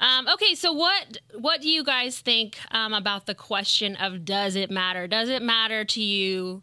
Um, 0.00 0.28
okay, 0.28 0.54
so 0.54 0.72
what 0.72 1.18
what 1.34 1.60
do 1.60 1.68
you 1.68 1.82
guys 1.82 2.20
think 2.20 2.58
um, 2.70 2.94
about 2.94 3.26
the 3.26 3.34
question 3.34 3.96
of 3.96 4.24
does 4.24 4.54
it 4.54 4.70
matter? 4.70 5.06
Does 5.08 5.28
it 5.28 5.42
matter 5.42 5.84
to 5.84 6.02
you 6.02 6.62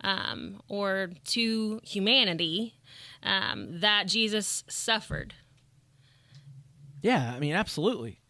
um, 0.00 0.60
or 0.68 1.10
to 1.26 1.80
humanity 1.84 2.74
um, 3.22 3.80
that 3.80 4.06
Jesus 4.06 4.64
suffered. 4.68 5.34
Yeah, 7.02 7.32
I 7.34 7.38
mean, 7.38 7.52
absolutely, 7.54 8.20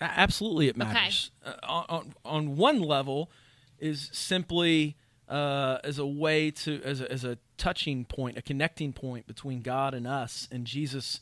A- 0.00 0.04
absolutely, 0.04 0.68
it 0.68 0.76
matters. 0.76 1.30
Uh, 1.44 1.54
on, 1.62 1.84
on 1.88 2.14
on 2.24 2.56
one 2.56 2.80
level, 2.80 3.30
is 3.78 4.10
simply 4.12 4.96
uh, 5.28 5.78
as 5.84 5.98
a 5.98 6.06
way 6.06 6.50
to 6.50 6.82
as 6.82 7.00
a, 7.00 7.10
as 7.10 7.24
a 7.24 7.38
touching 7.56 8.04
point, 8.04 8.36
a 8.38 8.42
connecting 8.42 8.92
point 8.92 9.26
between 9.26 9.62
God 9.62 9.94
and 9.94 10.06
us, 10.06 10.48
and 10.50 10.66
Jesus 10.66 11.20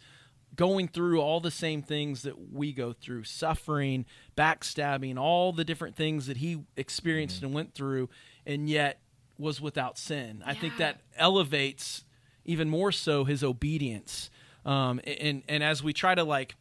going 0.55 0.89
through 0.89 1.21
all 1.21 1.41
the 1.41 1.51
same 1.51 1.83
things 1.83 2.23
that 2.23 2.53
we 2.53 2.73
go 2.73 2.93
through, 2.93 3.23
suffering, 3.23 4.07
backstabbing, 4.37 5.17
all 5.19 5.53
the 5.53 5.65
different 5.65 5.95
things 5.95 6.27
that 6.27 6.39
he 6.39 6.65
experienced 6.77 7.43
and 7.43 7.53
went 7.53 7.75
through, 7.75 8.09
and 8.47 8.69
yet 8.69 9.01
was 9.39 9.61
without 9.61 9.99
sin. 9.99 10.43
I 10.45 10.55
think 10.55 10.79
that 10.79 11.01
elevates 11.17 12.05
even 12.45 12.69
more 12.69 12.91
so 12.91 13.25
his 13.25 13.45
obedience. 13.45 14.31
Um, 14.65 15.01
and 15.07 15.43
and 15.49 15.63
as 15.63 15.83
we 15.83 15.93
try 15.93 16.15
to 16.15 16.25
like 16.25 16.57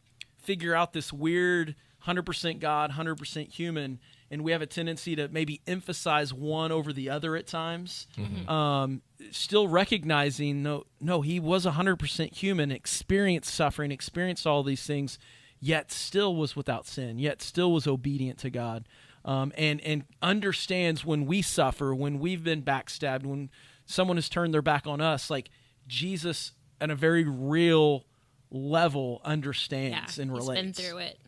figure 0.48 0.74
out 0.74 0.94
this 0.94 1.12
weird 1.12 1.74
100% 2.06 2.58
God, 2.58 2.92
100% 2.92 3.52
human, 3.52 4.00
and 4.30 4.42
we 4.42 4.52
have 4.52 4.62
a 4.62 4.66
tendency 4.66 5.14
to 5.14 5.28
maybe 5.28 5.60
emphasize 5.66 6.32
one 6.32 6.72
over 6.72 6.90
the 6.90 7.10
other 7.10 7.36
at 7.36 7.46
times. 7.46 8.06
Um, 8.48 9.02
still 9.30 9.68
recognizing 9.68 10.62
no, 10.62 10.84
no, 11.02 11.20
he 11.20 11.38
was 11.38 11.66
100% 11.66 12.34
human, 12.34 12.70
experienced 12.70 13.54
suffering, 13.54 13.92
experienced 13.92 14.46
all 14.46 14.62
these 14.62 14.84
things, 14.86 15.18
yet 15.60 15.92
still 15.92 16.34
was 16.34 16.56
without 16.56 16.86
sin, 16.86 17.18
yet 17.18 17.42
still 17.42 17.70
was 17.70 17.86
obedient 17.86 18.38
to 18.38 18.48
God. 18.48 18.88
Um, 19.26 19.52
and 19.58 19.82
and 19.82 20.04
understands 20.22 21.04
when 21.04 21.26
we 21.26 21.42
suffer, 21.42 21.94
when 21.94 22.20
we've 22.20 22.42
been 22.42 22.62
backstabbed, 22.62 23.26
when 23.26 23.50
someone 23.84 24.16
has 24.16 24.30
turned 24.30 24.54
their 24.54 24.62
back 24.62 24.86
on 24.86 25.02
us, 25.02 25.28
like 25.28 25.50
Jesus, 25.86 26.52
at 26.80 26.90
a 26.90 26.94
very 26.94 27.24
real 27.24 28.06
level, 28.50 29.20
Yeah, 29.24 29.30
understands 29.30 30.18
and 30.18 30.30
he's 30.30 30.38
relates. 30.38 30.62
been 30.62 30.72
through 30.72 30.98
it. 30.98 31.18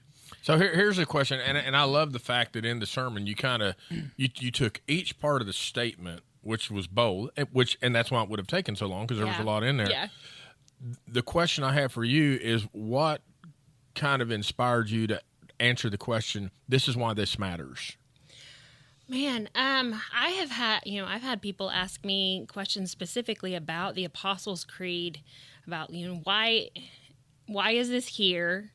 So 0.43 0.57
here, 0.57 0.75
here's 0.75 0.99
a 0.99 1.07
question, 1.07 1.41
and 1.41 1.59
and 1.59 1.77
I 1.77 1.83
love 1.85 2.13
the 2.13 2.19
fact 2.19 2.53
that 2.55 2.65
in 2.65 2.79
the 2.79 2.87
sermon 2.87 3.27
you 3.27 3.35
kind 3.35 3.63
of 3.63 3.75
you 4.17 4.29
you 4.37 4.51
took 4.51 4.81
each 4.87 5.19
part 5.19 5.41
of 5.41 5.47
the 5.47 5.53
statement, 5.53 6.23
which 6.43 6.71
was 6.71 6.87
bold, 6.87 7.31
and 7.37 7.49
which 7.53 7.77
and 7.83 7.95
that's 7.95 8.11
why 8.11 8.23
it 8.23 8.29
would 8.29 8.39
have 8.39 8.47
taken 8.47 8.77
so 8.77 8.87
long 8.87 9.07
because 9.07 9.19
there 9.19 9.27
was 9.27 9.39
a 9.39 9.43
lot 9.43 9.63
in 9.63 9.77
there. 9.77 9.91
Yeah. 9.91 10.09
The 11.07 11.23
question 11.23 11.63
I 11.63 11.75
have 11.75 11.93
for 11.93 12.05
you 12.05 12.39
is 12.41 12.63
what 12.73 13.21
kind 13.95 14.23
of 14.23 14.31
inspired 14.31 14.89
you 14.89 15.07
to 15.09 15.21
answer 15.59 15.91
the 15.91 15.99
question? 15.99 16.51
This 16.69 16.89
is 16.89 16.97
why 16.97 17.13
this 17.13 17.39
matters. 17.39 17.97
Man, 19.09 19.49
um, 19.57 20.01
I 20.17 20.31
have 20.31 20.51
had, 20.53 20.81
you 20.87 21.03
know, 21.03 21.07
I've 21.07 21.21
had 21.23 21.43
people 21.43 21.69
ask 21.69 22.05
me 22.05 22.47
questions 22.47 22.93
specifically 22.93 23.57
about 23.57 23.97
the 23.97 24.05
Apostles' 24.05 24.65
Creed, 24.65 25.21
about, 25.67 25.91
you 25.91 26.07
know, 26.07 26.21
why, 26.23 26.71
why 27.51 27.73
is 27.73 27.89
this 27.89 28.07
here? 28.07 28.71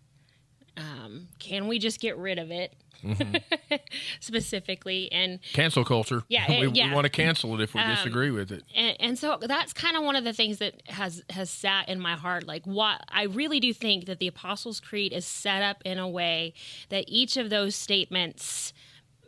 Um, 0.78 1.30
can 1.40 1.68
we 1.68 1.80
just 1.80 2.02
get 2.02 2.18
rid 2.18 2.38
of 2.38 2.52
it? 2.52 2.76
Specifically, 4.20 5.12
and 5.12 5.40
Cancel 5.54 5.86
culture. 5.86 6.24
Yeah, 6.28 6.50
we, 6.50 6.68
yeah. 6.70 6.86
Um, 6.86 6.90
we 6.90 6.96
want 6.96 7.06
to 7.06 7.10
cancel 7.10 7.54
it 7.54 7.62
if 7.62 7.74
we 7.74 7.82
disagree 7.84 8.32
with 8.32 8.52
it. 8.52 8.64
and, 8.76 8.98
and 9.00 9.20
so 9.20 9.38
that's 9.42 9.74
kind 9.74 9.96
of 9.96 10.04
one 10.04 10.16
of 10.16 10.24
the 10.24 10.34
things 10.34 10.58
that 10.58 10.82
has 10.88 11.24
has 11.30 11.50
sat 11.50 11.88
in 11.88 12.00
my 12.00 12.14
heart 12.16 12.48
like 12.48 12.66
what 12.66 13.02
i 13.10 13.24
really 13.24 13.60
do 13.60 13.74
think 13.74 14.06
that 14.06 14.20
the 14.20 14.28
apostles 14.28 14.80
creed 14.80 15.14
is 15.14 15.26
set 15.26 15.62
up 15.62 15.78
in 15.86 16.00
a 16.00 16.08
way 16.10 16.54
that 16.90 17.06
each 17.08 17.38
of 17.38 17.50
those 17.50 17.76
statements 17.76 18.74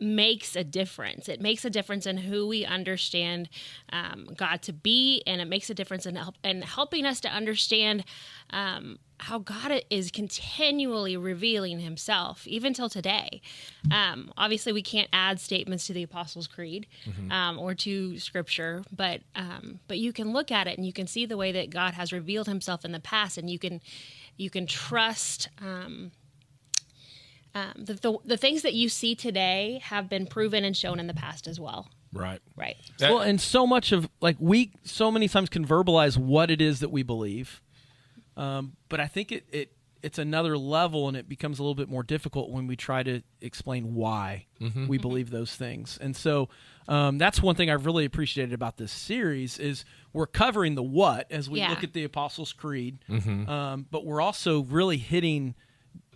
makes 0.00 0.56
a 0.56 0.64
difference 0.64 1.28
it 1.28 1.40
makes 1.40 1.64
a 1.64 1.70
difference 1.70 2.06
in 2.06 2.16
who 2.16 2.46
we 2.46 2.64
understand 2.64 3.48
um, 3.92 4.28
god 4.36 4.62
to 4.62 4.72
be 4.72 5.22
and 5.26 5.40
it 5.40 5.46
makes 5.46 5.70
a 5.70 5.74
difference 5.74 6.06
in, 6.06 6.16
help, 6.16 6.36
in 6.44 6.62
helping 6.62 7.04
us 7.04 7.20
to 7.20 7.28
understand 7.28 8.04
um, 8.50 8.98
how 9.20 9.38
God 9.38 9.82
is 9.90 10.10
continually 10.10 11.16
revealing 11.16 11.80
Himself, 11.80 12.46
even 12.46 12.72
till 12.72 12.88
today. 12.88 13.40
Um, 13.90 14.32
obviously, 14.36 14.72
we 14.72 14.82
can't 14.82 15.08
add 15.12 15.40
statements 15.40 15.86
to 15.88 15.92
the 15.92 16.02
Apostles' 16.04 16.46
Creed 16.46 16.86
um, 17.32 17.58
or 17.58 17.74
to 17.74 18.18
Scripture, 18.18 18.84
but 18.94 19.20
um, 19.34 19.80
but 19.88 19.98
you 19.98 20.12
can 20.12 20.32
look 20.32 20.50
at 20.52 20.66
it 20.66 20.76
and 20.78 20.86
you 20.86 20.92
can 20.92 21.06
see 21.06 21.26
the 21.26 21.36
way 21.36 21.52
that 21.52 21.70
God 21.70 21.94
has 21.94 22.12
revealed 22.12 22.46
Himself 22.46 22.84
in 22.84 22.92
the 22.92 23.00
past, 23.00 23.38
and 23.38 23.50
you 23.50 23.58
can 23.58 23.80
you 24.36 24.50
can 24.50 24.66
trust. 24.66 25.48
Um, 25.60 26.12
um, 27.58 27.84
the, 27.84 27.94
the, 27.94 28.16
the 28.24 28.36
things 28.36 28.62
that 28.62 28.74
you 28.74 28.88
see 28.88 29.14
today 29.14 29.80
have 29.84 30.08
been 30.08 30.26
proven 30.26 30.64
and 30.64 30.76
shown 30.76 30.98
in 31.00 31.06
the 31.06 31.14
past 31.14 31.46
as 31.46 31.58
well. 31.60 31.88
Right. 32.12 32.40
Right. 32.56 32.76
That- 32.98 33.10
well, 33.12 33.20
and 33.22 33.40
so 33.40 33.66
much 33.66 33.92
of 33.92 34.08
like 34.20 34.36
we 34.38 34.72
so 34.84 35.10
many 35.10 35.28
times 35.28 35.48
can 35.48 35.66
verbalize 35.66 36.16
what 36.16 36.50
it 36.50 36.60
is 36.60 36.80
that 36.80 36.90
we 36.90 37.02
believe, 37.02 37.60
um, 38.36 38.76
but 38.88 39.00
I 39.00 39.06
think 39.06 39.32
it, 39.32 39.44
it 39.52 39.72
it's 40.00 40.18
another 40.18 40.56
level, 40.56 41.08
and 41.08 41.16
it 41.16 41.28
becomes 41.28 41.58
a 41.58 41.62
little 41.62 41.74
bit 41.74 41.88
more 41.88 42.04
difficult 42.04 42.50
when 42.50 42.68
we 42.68 42.76
try 42.76 43.02
to 43.02 43.20
explain 43.40 43.94
why 43.94 44.46
we 44.86 44.96
believe 44.96 45.30
those 45.30 45.54
things. 45.56 45.98
And 46.00 46.14
so 46.14 46.48
um, 46.86 47.18
that's 47.18 47.42
one 47.42 47.56
thing 47.56 47.68
I've 47.68 47.84
really 47.84 48.04
appreciated 48.04 48.52
about 48.54 48.76
this 48.76 48.92
series 48.92 49.58
is 49.58 49.84
we're 50.12 50.28
covering 50.28 50.76
the 50.76 50.84
what 50.84 51.30
as 51.32 51.50
we 51.50 51.58
Yeah. 51.58 51.70
look 51.70 51.82
at 51.82 51.94
the 51.94 52.04
Apostles' 52.04 52.52
Creed, 52.52 52.98
um, 53.48 53.86
but 53.90 54.06
we're 54.06 54.20
also 54.20 54.62
really 54.62 54.98
hitting 54.98 55.56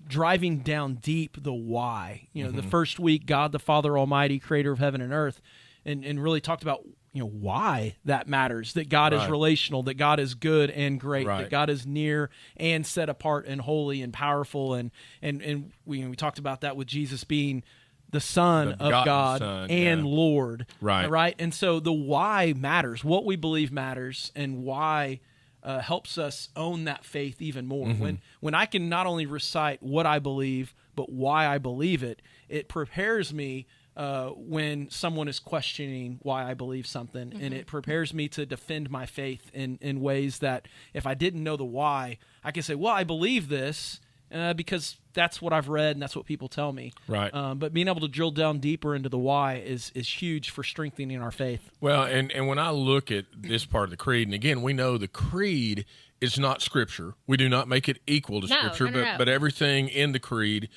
driving 0.06 0.58
down 0.58 0.94
deep 0.94 1.42
the 1.42 1.52
why. 1.52 2.28
You 2.32 2.44
know, 2.44 2.50
the 2.50 2.60
mm-hmm. 2.60 2.70
first 2.70 2.98
week, 2.98 3.26
God 3.26 3.52
the 3.52 3.58
Father 3.58 3.98
Almighty, 3.98 4.38
creator 4.38 4.72
of 4.72 4.78
heaven 4.78 5.00
and 5.00 5.12
earth, 5.12 5.40
and, 5.84 6.04
and 6.04 6.22
really 6.22 6.40
talked 6.40 6.62
about, 6.62 6.84
you 7.12 7.20
know, 7.20 7.28
why 7.28 7.96
that 8.04 8.28
matters, 8.28 8.72
that 8.74 8.88
God 8.88 9.12
is 9.12 9.26
relational, 9.28 9.82
that 9.84 9.94
God 9.94 10.18
is 10.18 10.34
good 10.34 10.70
and 10.70 10.98
great, 10.98 11.26
Right. 11.26 11.42
that 11.42 11.50
God 11.50 11.70
is 11.70 11.86
near 11.86 12.30
and 12.56 12.86
set 12.86 13.08
apart 13.08 13.46
and 13.46 13.60
holy 13.60 14.00
and 14.02 14.12
powerful. 14.12 14.74
And, 14.74 14.90
and, 15.20 15.42
and 15.42 15.72
we, 15.84 16.04
we 16.06 16.16
talked 16.16 16.38
about 16.38 16.62
that 16.62 16.76
with 16.76 16.86
Jesus 16.86 17.24
being 17.24 17.62
the 18.10 18.20
Son 18.20 18.68
The 18.78 18.84
of 18.84 19.04
God 19.04 19.40
Son, 19.40 19.70
and 19.70 20.00
yeah. 20.00 20.14
Lord. 20.14 20.66
Right. 20.80 21.08
Right. 21.10 21.34
And 21.38 21.52
so 21.52 21.80
the 21.80 21.92
why 21.92 22.54
matters. 22.56 23.02
What 23.02 23.24
we 23.24 23.36
believe 23.36 23.72
matters 23.72 24.30
and 24.36 24.62
why 24.62 25.20
uh, 25.62 25.80
helps 25.80 26.18
us 26.18 26.48
own 26.56 26.84
that 26.84 27.04
faith 27.04 27.40
even 27.40 27.66
more. 27.66 27.86
Mm-hmm. 27.86 28.02
When 28.02 28.20
when 28.40 28.54
I 28.54 28.66
can 28.66 28.88
not 28.88 29.06
only 29.06 29.26
recite 29.26 29.82
what 29.82 30.06
I 30.06 30.18
believe, 30.18 30.74
but 30.96 31.10
why 31.10 31.46
I 31.46 31.58
believe 31.58 32.02
it, 32.02 32.22
it 32.48 32.68
prepares 32.68 33.32
me 33.32 33.66
uh, 33.96 34.30
when 34.30 34.90
someone 34.90 35.28
is 35.28 35.38
questioning 35.38 36.18
why 36.22 36.50
I 36.50 36.54
believe 36.54 36.86
something, 36.86 37.32
and 37.40 37.52
it 37.52 37.66
prepares 37.66 38.14
me 38.14 38.28
to 38.28 38.46
defend 38.46 38.90
my 38.90 39.06
faith 39.06 39.50
in 39.52 39.78
in 39.80 40.00
ways 40.00 40.38
that 40.38 40.66
if 40.94 41.06
I 41.06 41.14
didn't 41.14 41.44
know 41.44 41.56
the 41.56 41.64
why, 41.64 42.18
I 42.42 42.50
can 42.52 42.62
say, 42.62 42.74
well, 42.74 42.92
I 42.92 43.04
believe 43.04 43.48
this. 43.48 44.00
Uh, 44.32 44.54
because 44.54 44.96
that's 45.12 45.42
what 45.42 45.52
I've 45.52 45.68
read 45.68 45.94
and 45.94 46.02
that's 46.02 46.16
what 46.16 46.24
people 46.24 46.48
tell 46.48 46.72
me. 46.72 46.92
Right. 47.06 47.32
Um, 47.34 47.58
but 47.58 47.74
being 47.74 47.86
able 47.86 48.00
to 48.00 48.08
drill 48.08 48.30
down 48.30 48.60
deeper 48.60 48.94
into 48.94 49.08
the 49.10 49.18
why 49.18 49.56
is 49.56 49.92
is 49.94 50.08
huge 50.08 50.50
for 50.50 50.62
strengthening 50.64 51.20
our 51.20 51.30
faith. 51.30 51.70
Well, 51.80 52.04
and, 52.04 52.32
and 52.32 52.46
when 52.46 52.58
I 52.58 52.70
look 52.70 53.10
at 53.10 53.26
this 53.36 53.66
part 53.66 53.84
of 53.84 53.90
the 53.90 53.96
creed, 53.96 54.28
and 54.28 54.34
again, 54.34 54.62
we 54.62 54.72
know 54.72 54.96
the 54.96 55.08
creed 55.08 55.84
is 56.20 56.38
not 56.38 56.62
scripture. 56.62 57.14
We 57.26 57.36
do 57.36 57.48
not 57.48 57.68
make 57.68 57.88
it 57.88 57.98
equal 58.06 58.40
to 58.40 58.46
No, 58.46 58.56
scripture, 58.56 58.84
no, 58.84 58.90
no, 58.90 58.98
but 58.98 59.04
no. 59.12 59.18
but 59.18 59.28
everything 59.28 59.88
in 59.88 60.12
the 60.12 60.20
creed 60.20 60.68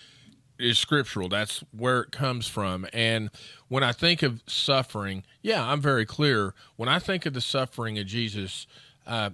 is 0.58 0.78
scriptural. 0.78 1.30
That's 1.30 1.64
where 1.72 2.02
it 2.02 2.12
comes 2.12 2.48
from. 2.48 2.88
And 2.94 3.30
when 3.68 3.84
I 3.84 3.92
think 3.92 4.24
of 4.24 4.42
suffering, 4.48 5.24
yeah, 5.42 5.64
I'm 5.66 5.82
very 5.82 6.06
clear. 6.06 6.54
When 6.76 6.90
I 6.90 7.00
think 7.00 7.26
of 7.26 7.34
the 7.34 7.42
suffering 7.42 7.98
of 8.00 8.06
Jesus, 8.06 8.68
uh, 9.06 9.32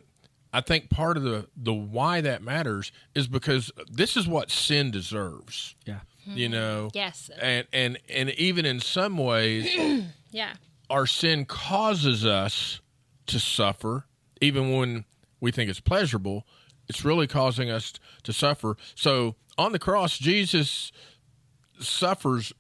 I 0.54 0.62
think 0.62 0.90
part 0.90 1.18
of 1.18 1.24
the 1.24 1.48
the 1.56 1.74
why 1.74 2.22
that 2.22 2.42
matters 2.42 2.92
is 3.16 3.28
because 3.28 3.72
this 3.90 4.18
is 4.18 4.28
what 4.28 4.52
sin 4.52 4.92
deserves. 4.92 5.76
Yeah. 5.86 6.00
You 6.26 6.48
hmm. 6.48 6.54
know. 6.54 6.90
Yes. 6.94 7.30
And 7.40 7.68
and 7.72 7.98
and 8.10 8.30
even 8.32 8.66
in 8.66 8.80
some 8.80 9.18
ways 9.18 9.70
Yeah. 10.32 10.54
our 10.90 11.06
sin 11.06 11.46
causes 11.46 12.26
us 12.26 12.80
to 13.28 13.40
suffer, 13.40 14.06
even 14.42 14.76
when 14.76 15.06
we 15.40 15.52
think 15.52 15.70
it's 15.70 15.80
pleasurable, 15.80 16.46
it's 16.88 17.06
really 17.06 17.28
causing 17.28 17.70
us 17.70 17.94
to 18.24 18.34
suffer. 18.34 18.76
So 18.96 19.36
on 19.58 19.72
the 19.72 19.80
cross, 19.80 20.18
Jesus 20.18 20.92
suffers 21.80 22.54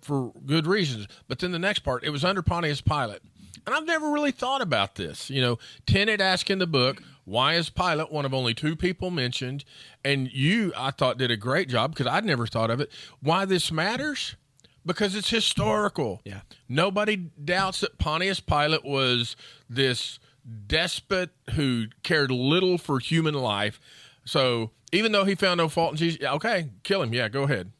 for 0.00 0.32
good 0.46 0.66
reasons. 0.66 1.06
But 1.28 1.38
then 1.38 1.52
the 1.52 1.58
next 1.58 1.80
part, 1.80 2.04
it 2.04 2.10
was 2.10 2.24
under 2.24 2.42
Pontius 2.42 2.80
Pilate. 2.80 3.20
And 3.66 3.74
I've 3.74 3.86
never 3.86 4.10
really 4.10 4.32
thought 4.32 4.62
about 4.62 4.94
this. 4.94 5.30
You 5.30 5.42
know, 5.42 5.58
Tennent 5.86 6.20
asked 6.20 6.50
in 6.50 6.58
the 6.58 6.66
book, 6.66 7.02
why 7.24 7.54
is 7.54 7.70
Pilate 7.70 8.10
one 8.10 8.24
of 8.24 8.34
only 8.34 8.54
two 8.54 8.76
people 8.76 9.10
mentioned? 9.10 9.64
And 10.04 10.30
you, 10.32 10.72
I 10.76 10.90
thought, 10.90 11.18
did 11.18 11.30
a 11.30 11.36
great 11.36 11.68
job 11.68 11.92
because 11.94 12.06
I'd 12.06 12.24
never 12.24 12.46
thought 12.46 12.70
of 12.70 12.80
it. 12.80 12.90
Why 13.20 13.44
this 13.44 13.70
matters? 13.70 14.36
Because 14.84 15.14
it's 15.14 15.30
historical. 15.30 16.22
Yeah. 16.24 16.40
Nobody 16.68 17.16
doubts 17.16 17.80
that 17.80 17.98
Pontius 17.98 18.40
Pilate 18.40 18.84
was 18.84 19.36
this 19.68 20.18
despot 20.66 21.30
who 21.54 21.86
cared 22.02 22.30
little 22.30 22.78
for 22.78 22.98
human 22.98 23.34
life. 23.34 23.78
So 24.24 24.70
even 24.92 25.12
though 25.12 25.24
he 25.24 25.34
found 25.34 25.58
no 25.58 25.68
fault 25.68 25.92
in 25.92 25.96
Jesus, 25.98 26.20
yeah, 26.20 26.32
okay, 26.34 26.70
kill 26.82 27.02
him. 27.02 27.12
Yeah, 27.12 27.28
go 27.28 27.42
ahead. 27.42 27.72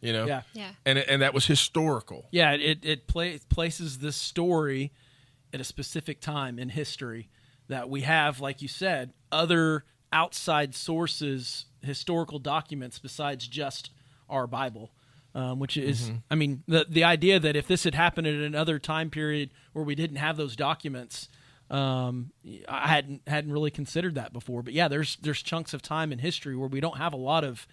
You 0.00 0.12
know. 0.12 0.26
Yeah. 0.26 0.42
Yeah. 0.52 0.70
And 0.84 0.98
and 0.98 1.22
that 1.22 1.34
was 1.34 1.46
historical. 1.46 2.26
Yeah, 2.30 2.52
it 2.52 2.84
it 2.84 3.06
pla- 3.06 3.38
places 3.48 3.98
this 3.98 4.16
story 4.16 4.92
at 5.52 5.60
a 5.60 5.64
specific 5.64 6.20
time 6.20 6.58
in 6.58 6.68
history 6.68 7.28
that 7.68 7.88
we 7.88 8.02
have, 8.02 8.40
like 8.40 8.62
you 8.62 8.68
said, 8.68 9.12
other 9.32 9.84
outside 10.12 10.74
sources, 10.74 11.66
historical 11.82 12.38
documents 12.38 12.98
besides 12.98 13.46
just 13.48 13.90
our 14.28 14.46
Bible. 14.46 14.90
Um, 15.36 15.58
which 15.58 15.76
is, 15.76 16.12
I 16.30 16.36
mean, 16.36 16.62
the 16.68 16.86
the 16.88 17.02
idea 17.02 17.40
that 17.40 17.56
if 17.56 17.66
this 17.66 17.82
had 17.82 17.96
happened 17.96 18.28
at 18.28 18.34
another 18.34 18.78
time 18.78 19.10
period 19.10 19.50
where 19.72 19.84
we 19.84 19.96
didn't 19.96 20.18
have 20.18 20.36
those 20.36 20.54
documents, 20.54 21.28
um, 21.70 22.30
I 22.68 22.86
hadn't 22.86 23.22
hadn't 23.26 23.50
really 23.52 23.72
considered 23.72 24.14
that 24.14 24.32
before. 24.32 24.62
But 24.62 24.74
yeah, 24.74 24.86
there's 24.86 25.16
there's 25.16 25.42
chunks 25.42 25.74
of 25.74 25.82
time 25.82 26.12
in 26.12 26.20
history 26.20 26.54
where 26.54 26.68
we 26.68 26.78
don't 26.78 26.98
have 26.98 27.12
a 27.12 27.16
lot 27.16 27.42
of 27.42 27.66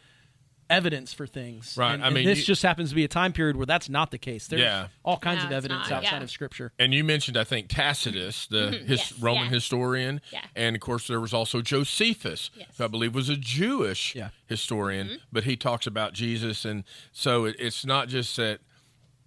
evidence 0.70 1.14
for 1.14 1.28
things. 1.28 1.76
Right. 1.78 1.94
And, 1.94 2.04
I 2.04 2.08
and 2.08 2.16
mean, 2.16 2.26
this 2.26 2.40
you- 2.40 2.46
just 2.46 2.64
happens 2.64 2.90
to 2.90 2.96
be 2.96 3.04
a 3.04 3.08
time 3.10 3.34
period 3.34 3.58
where 3.58 3.66
that's 3.66 3.90
not 3.90 4.12
the 4.12 4.18
case. 4.18 4.48
There's 4.48 4.62
Yeah. 4.62 4.88
all 5.04 5.18
kinds 5.18 5.40
No, 5.42 5.48
of 5.48 5.52
evidence 5.52 5.90
not, 5.90 5.98
outside 6.04 6.18
yeah. 6.18 6.24
of 6.24 6.32
Scripture. 6.32 6.72
And 6.80 6.94
you 6.94 7.04
mentioned, 7.04 7.36
I 7.38 7.44
think, 7.44 7.68
Tacitus, 7.68 8.48
the 8.48 8.72
his, 8.72 8.76
Mm-hmm. 8.82 8.92
yes, 8.92 9.14
Roman 9.20 9.44
yeah. 9.46 9.50
historian. 9.50 10.22
Yeah. 10.32 10.46
And 10.56 10.76
of 10.76 10.82
course, 10.82 11.08
there 11.08 11.20
was 11.20 11.34
also 11.34 11.62
Josephus, 11.62 12.52
Yes. 12.56 12.68
who 12.78 12.84
I 12.86 12.88
believe 12.88 13.14
was 13.14 13.28
a 13.30 13.36
Jewish 13.38 14.16
Yeah. 14.16 14.30
historian, 14.48 15.08
Mm-hmm. 15.08 15.16
but 15.32 15.44
he 15.44 15.56
talks 15.58 15.86
about 15.88 16.14
Jesus. 16.14 16.64
And 16.64 16.84
so 17.12 17.46
it, 17.46 17.56
it's 17.60 17.86
not 17.86 18.08
just 18.08 18.38
that 18.38 18.60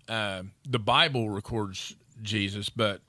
uh, 0.08 0.42
the 0.68 0.78
Bible 0.78 1.30
records 1.30 1.94
Jesus, 2.22 2.68
but 2.70 3.00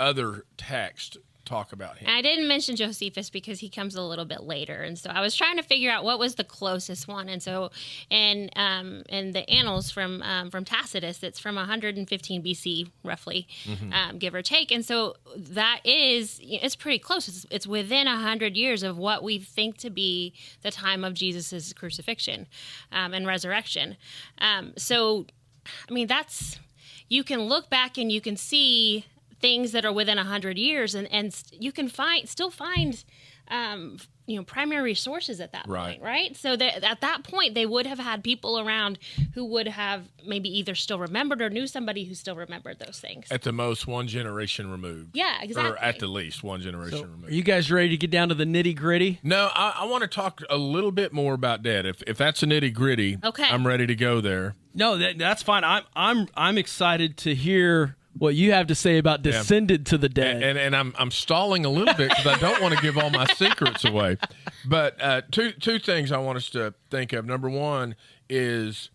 other 0.00 0.44
texts 0.56 1.16
talk 1.48 1.72
about 1.72 1.98
him. 1.98 2.08
And 2.08 2.16
I 2.16 2.22
didn't 2.22 2.46
mention 2.46 2.76
Josephus 2.76 3.30
because 3.30 3.60
he 3.60 3.68
comes 3.68 3.94
a 3.94 4.02
little 4.02 4.24
bit 4.24 4.42
later, 4.42 4.82
and 4.82 4.98
so 4.98 5.10
I 5.10 5.20
was 5.20 5.34
trying 5.34 5.56
to 5.56 5.62
figure 5.62 5.90
out 5.90 6.04
what 6.04 6.18
was 6.18 6.34
the 6.34 6.44
closest 6.44 7.08
one. 7.08 7.28
And 7.28 7.42
so, 7.42 7.70
in 8.10 8.50
um, 8.56 9.02
in 9.08 9.32
the 9.32 9.48
annals 9.48 9.90
from 9.90 10.22
um, 10.22 10.50
from 10.50 10.64
Tacitus, 10.64 11.22
it's 11.22 11.38
from 11.38 11.56
115 11.56 12.42
BC, 12.42 12.90
roughly, 13.02 13.48
um, 13.92 14.18
give 14.18 14.34
or 14.34 14.42
take. 14.42 14.70
And 14.70 14.84
so 14.84 15.16
that 15.36 15.80
is 15.84 16.40
it's 16.42 16.76
pretty 16.76 16.98
close. 16.98 17.28
It's, 17.28 17.46
it's 17.50 17.66
within 17.66 18.06
hundred 18.06 18.56
years 18.56 18.82
of 18.82 18.98
what 18.98 19.22
we 19.22 19.38
think 19.38 19.78
to 19.78 19.90
be 19.90 20.34
the 20.62 20.70
time 20.70 21.04
of 21.04 21.14
Jesus' 21.14 21.72
crucifixion 21.72 22.46
um, 22.92 23.14
and 23.14 23.26
resurrection. 23.26 23.96
Um, 24.38 24.74
so, 24.76 25.26
I 25.88 25.92
mean, 25.92 26.06
that's 26.06 26.58
you 27.08 27.24
can 27.24 27.42
look 27.42 27.70
back 27.70 27.96
and 27.96 28.12
you 28.12 28.20
can 28.20 28.36
see 28.36 29.06
things 29.40 29.72
that 29.72 29.84
are 29.84 29.92
within 29.92 30.16
100 30.16 30.58
years 30.58 30.94
and, 30.94 31.10
and 31.12 31.34
you 31.52 31.70
can 31.72 31.88
find 31.88 32.28
still 32.28 32.50
find 32.50 33.04
um, 33.50 33.96
you 34.26 34.36
know 34.36 34.42
primary 34.42 34.94
sources 34.94 35.40
at 35.40 35.52
that 35.52 35.64
Right. 35.66 35.92
point 35.92 36.02
right 36.02 36.36
so 36.36 36.54
that 36.56 36.84
at 36.84 37.00
that 37.00 37.22
point 37.24 37.54
they 37.54 37.64
would 37.64 37.86
have 37.86 37.98
had 37.98 38.22
people 38.22 38.58
around 38.58 38.98
who 39.34 39.44
would 39.46 39.68
have 39.68 40.02
maybe 40.26 40.50
either 40.58 40.74
still 40.74 40.98
remembered 40.98 41.40
or 41.40 41.48
knew 41.50 41.66
somebody 41.66 42.04
who 42.04 42.14
still 42.14 42.34
remembered 42.36 42.78
those 42.78 43.00
things 43.00 43.26
At 43.30 43.42
the 43.42 43.52
most, 43.52 43.86
one 43.86 44.06
generation 44.08 44.70
removed. 44.70 45.10
yeah 45.16 45.40
exactly 45.40 45.72
Or 45.72 45.78
at 45.78 45.98
the 45.98 46.08
least, 46.08 46.42
one 46.42 46.60
generation 46.60 46.98
So, 46.98 47.04
removed. 47.04 47.30
are 47.30 47.34
you 47.34 47.42
guys 47.42 47.70
ready 47.70 47.88
to 47.90 47.96
get 47.96 48.10
down 48.10 48.28
to 48.28 48.34
the 48.34 48.44
nitty 48.44 48.76
gritty? 48.76 49.18
No, 49.22 49.50
I, 49.54 49.76
I 49.80 49.84
want 49.86 50.02
to 50.02 50.08
talk 50.08 50.42
a 50.50 50.58
little 50.58 50.92
bit 50.92 51.12
more 51.12 51.32
about 51.34 51.62
dead. 51.62 51.86
If 51.86 52.02
if 52.06 52.18
that's 52.18 52.42
a 52.42 52.46
nitty 52.46 52.74
gritty, 52.74 53.18
Okay. 53.24 53.44
I'm 53.48 53.66
ready 53.66 53.86
to 53.86 53.94
go 53.94 54.20
there. 54.20 54.56
No, 54.74 54.98
that, 54.98 55.16
that's 55.16 55.42
fine. 55.42 55.64
I'm 55.64 55.84
I'm 55.96 56.28
I'm 56.36 56.58
excited 56.58 57.16
to 57.18 57.34
hear 57.34 57.96
what 58.18 58.34
you 58.34 58.52
have 58.52 58.66
to 58.66 58.74
say 58.74 58.98
about 58.98 59.22
descended 59.22 59.86
to 59.86 59.98
the 59.98 60.08
dead. 60.08 60.36
And, 60.36 60.44
and 60.44 60.58
and 60.58 60.76
I'm 60.76 60.94
I'm 60.98 61.10
stalling 61.10 61.64
a 61.64 61.68
little 61.68 61.94
bit 61.94 62.10
because 62.10 62.26
I 62.26 62.38
don't 62.38 62.60
want 62.60 62.74
to 62.74 62.80
give 62.82 62.98
all 62.98 63.10
my 63.10 63.26
secrets 63.26 63.84
away. 63.84 64.18
But 64.66 65.00
uh, 65.00 65.22
two 65.30 65.52
two 65.52 65.78
things 65.78 66.12
I 66.12 66.18
want 66.18 66.36
us 66.36 66.50
to 66.50 66.74
think 66.90 67.12
of. 67.12 67.24
Number 67.24 67.48
one 67.48 67.94
is 68.28 68.90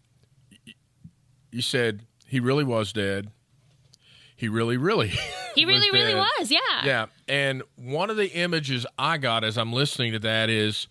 you 1.51 1.62
said 1.62 2.01
he 2.27 2.39
really 2.39 2.63
was 2.63 2.92
dead. 2.92 3.30
He 4.36 4.50
really, 4.50 4.75
really, 4.75 5.13
he 5.56 5.65
really 5.65 5.89
was 5.92 6.01
really 6.01 6.15
was 6.15 6.51
yeah 6.51 6.60
Yeah. 6.84 7.06
And 7.27 7.63
one 7.75 8.10
of 8.10 8.18
the 8.18 8.30
images 8.32 8.86
I 8.98 9.18
got 9.18 9.44
as 9.44 9.58
I'm 9.58 9.72
listening 9.72 10.12
to 10.13 10.20
that 10.20 10.50
is 10.50 10.88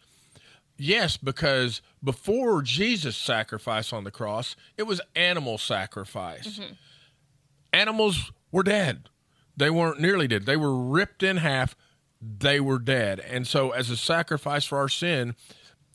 yes, 0.78 1.16
because 1.16 1.82
before 2.02 2.62
Jesus' 2.62 3.16
sacrifice 3.16 3.92
on 3.92 4.04
the 4.04 4.10
cross, 4.10 4.56
it 4.78 4.84
was 4.84 5.00
animal 5.14 5.58
sacrifice. 5.58 6.60
Animals 7.72 8.32
were 8.50 8.62
dead. 8.62 9.08
They 9.56 9.70
weren't 9.70 10.00
nearly 10.00 10.28
dead. 10.28 10.46
They 10.46 10.56
were 10.56 10.76
ripped 10.76 11.22
in 11.22 11.38
half. 11.38 11.76
They 12.20 12.60
were 12.60 12.78
dead. 12.78 13.20
And 13.20 13.46
so, 13.46 13.70
as 13.70 13.90
a 13.90 13.96
sacrifice 13.96 14.64
for 14.64 14.78
our 14.78 14.88
sin, 14.88 15.34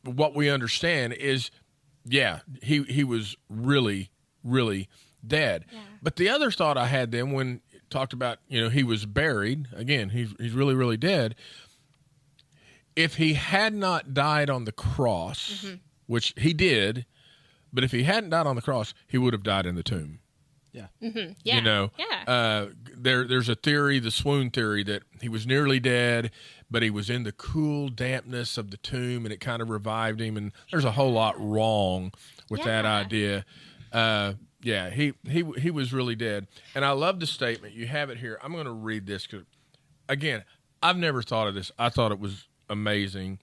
what 0.04 0.36
we 0.36 0.50
understand 0.50 1.14
is, 1.14 1.52
yeah, 2.06 2.40
he, 2.62 2.84
he 2.84 3.04
was 3.04 3.36
really, 3.50 4.10
really 4.44 4.90
dead. 5.26 5.66
But 6.02 6.16
the 6.16 6.30
other 6.30 6.52
thought 6.52 6.78
I 6.78 6.88
had 6.88 7.12
then 7.12 7.32
when 7.32 7.62
talked 7.90 8.14
about, 8.14 8.40
you 8.48 8.62
know, 8.62 8.70
he 8.70 8.84
was 8.84 9.06
buried, 9.06 9.68
again, 9.74 10.10
he's, 10.10 10.34
he's 10.40 10.54
really, 10.54 10.76
really 10.76 10.98
dead. 10.98 11.36
If 12.96 13.16
he 13.16 13.34
had 13.36 13.74
not 13.74 14.14
died 14.14 14.50
on 14.50 14.66
the 14.66 14.72
cross, 14.72 15.64
mm-hmm. 15.66 15.76
which 16.08 16.34
he 16.38 16.54
did, 16.54 17.06
but 17.72 17.84
if 17.84 17.92
he 17.92 18.04
hadn't 18.04 18.32
died 18.32 18.48
on 18.48 18.56
the 18.56 18.62
cross, 18.62 18.94
he 19.08 19.18
would 19.18 19.34
have 19.34 19.44
died 19.44 19.66
in 19.66 19.76
the 19.76 19.84
tomb. 19.84 20.20
Yeah. 20.78 21.10
yeah 21.44 21.56
You 21.56 21.62
know, 21.62 21.92
yeah 21.98 22.24
uh, 22.28 22.68
there 22.96 23.26
there's 23.28 23.50
a 23.50 23.56
theory, 23.56 24.00
the 24.00 24.12
swoon 24.12 24.50
theory, 24.50 24.84
that 24.84 25.04
he 25.22 25.30
was 25.30 25.48
nearly 25.48 25.80
dead, 25.80 26.32
but 26.70 26.84
he 26.84 26.90
was 26.90 27.10
in 27.10 27.24
the 27.24 27.32
cool 27.32 27.90
dampness 27.90 28.58
of 28.58 28.72
the 28.72 28.78
tomb, 28.78 29.26
and 29.26 29.34
it 29.34 29.40
kind 29.40 29.62
of 29.62 29.70
revived 29.70 30.20
him. 30.20 30.38
And 30.38 30.52
there's 30.72 30.86
a 30.86 30.92
whole 30.92 31.12
lot 31.12 31.36
wrong 31.40 32.12
with 32.50 32.64
that 32.64 32.86
idea. 32.86 33.46
Uh, 33.92 34.34
yeah, 34.62 34.90
he 34.90 35.14
he 35.28 35.44
he 35.58 35.72
was 35.72 35.94
really 35.94 36.16
dead, 36.16 36.48
and 36.76 36.84
I 36.84 36.92
love 36.92 37.20
the 37.20 37.28
statement. 37.28 37.74
You 37.74 37.88
have 37.88 38.10
it 38.10 38.18
here. 38.18 38.40
I'm 38.44 38.52
going 38.52 38.66
to 38.66 38.72
read 38.72 39.06
this 39.06 39.26
because, 39.26 39.46
again, 40.10 40.44
I've 40.82 40.98
never 40.98 41.22
thought 41.22 41.48
of 41.48 41.56
this. 41.56 41.72
I 41.78 41.90
thought 41.90 42.12
it 42.12 42.20
was 42.20 42.48
amazing 42.70 43.40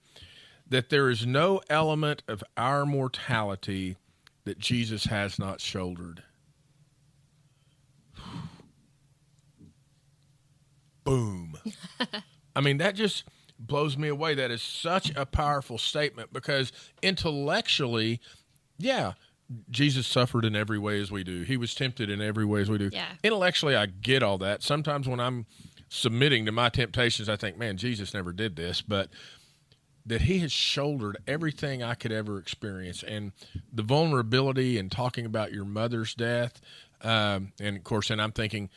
that 0.67 0.89
there 0.89 1.09
is 1.09 1.25
no 1.25 1.61
element 1.69 2.23
of 2.27 2.43
our 2.57 2.85
mortality 2.85 3.97
that 4.45 4.59
Jesus 4.59 5.05
has 5.05 5.37
not 5.39 5.61
shouldered. 5.61 6.23
Boom. 11.05 11.57
I 12.55 12.61
mean, 12.61 12.77
that 12.79 12.95
just 12.95 13.23
blows 13.57 13.97
me 13.97 14.09
away. 14.09 14.35
That 14.35 14.51
is 14.51 14.61
such 14.61 15.15
a 15.15 15.25
powerful 15.25 15.77
statement 15.77 16.33
because 16.33 16.71
intellectually, 17.01 18.19
yeah, 18.77 19.13
Jesus 19.69 20.07
suffered 20.07 20.43
in 20.43 20.55
every 20.55 20.79
way 20.79 20.99
as 20.99 21.11
we 21.11 21.23
do. 21.23 21.43
He 21.43 21.55
was 21.55 21.73
tempted 21.73 22.09
in 22.09 22.21
every 22.21 22.45
way 22.45 22.61
as 22.61 22.69
we 22.69 22.77
do. 22.77 22.89
Yeah. 22.91 23.05
Intellectually, 23.23 23.75
I 23.75 23.85
get 23.85 24.23
all 24.23 24.37
that. 24.39 24.63
Sometimes 24.63 25.07
when 25.07 25.19
I'm 25.19 25.45
submitting 25.87 26.45
to 26.47 26.51
my 26.51 26.69
temptations, 26.69 27.29
I 27.29 27.35
think, 27.35 27.57
man, 27.57 27.77
Jesus 27.77 28.13
never 28.13 28.33
did 28.33 28.55
this. 28.55 28.81
But 28.81 29.09
that 30.05 30.21
he 30.21 30.39
has 30.39 30.51
shouldered 30.51 31.17
everything 31.27 31.81
I 31.81 31.95
could 31.95 32.11
ever 32.11 32.37
experience, 32.37 33.03
and 33.03 33.31
the 33.73 33.81
vulnerability 33.81 34.77
and 34.77 34.91
talking 34.91 35.25
about 35.25 35.51
your 35.51 35.65
mother's 35.65 36.13
death, 36.13 36.61
um, 37.01 37.53
and 37.59 37.77
of 37.77 37.83
course, 37.83 38.09
and 38.09 38.21
I'm 38.21 38.31
thinking, 38.31 38.69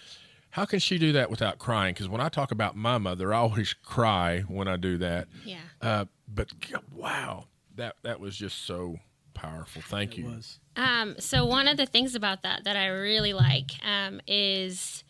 how 0.59 0.65
can 0.65 0.81
she 0.81 0.99
do 0.99 1.13
that 1.13 1.31
without 1.31 1.59
crying? 1.59 1.95
Because 1.95 2.09
when 2.09 2.21
I 2.21 2.29
talk 2.29 2.51
about 2.51 2.77
my 2.77 2.99
mother, 2.99 3.33
I 3.33 3.39
always 3.39 3.75
cry 3.75 4.41
when 4.49 4.67
I 4.67 4.77
do 4.77 4.99
that. 4.99 5.29
yeah 5.45 5.59
Uh, 5.81 6.07
but 6.27 6.51
wow, 6.93 7.45
that 7.77 7.97
that 8.03 8.19
was 8.19 8.37
just 8.37 8.65
so 8.67 8.99
powerful. 9.35 9.83
Thank 9.83 10.19
you. 10.19 10.25
Was. 10.27 10.59
Um, 10.75 11.15
so 11.21 11.47
one 11.47 11.69
of 11.69 11.77
the 11.77 11.87
things 11.87 12.17
about 12.17 12.43
that 12.43 12.65
that 12.65 12.77
I 12.77 12.89
really 12.89 13.33
like 13.33 13.71
um, 13.85 14.21
is 14.27 15.05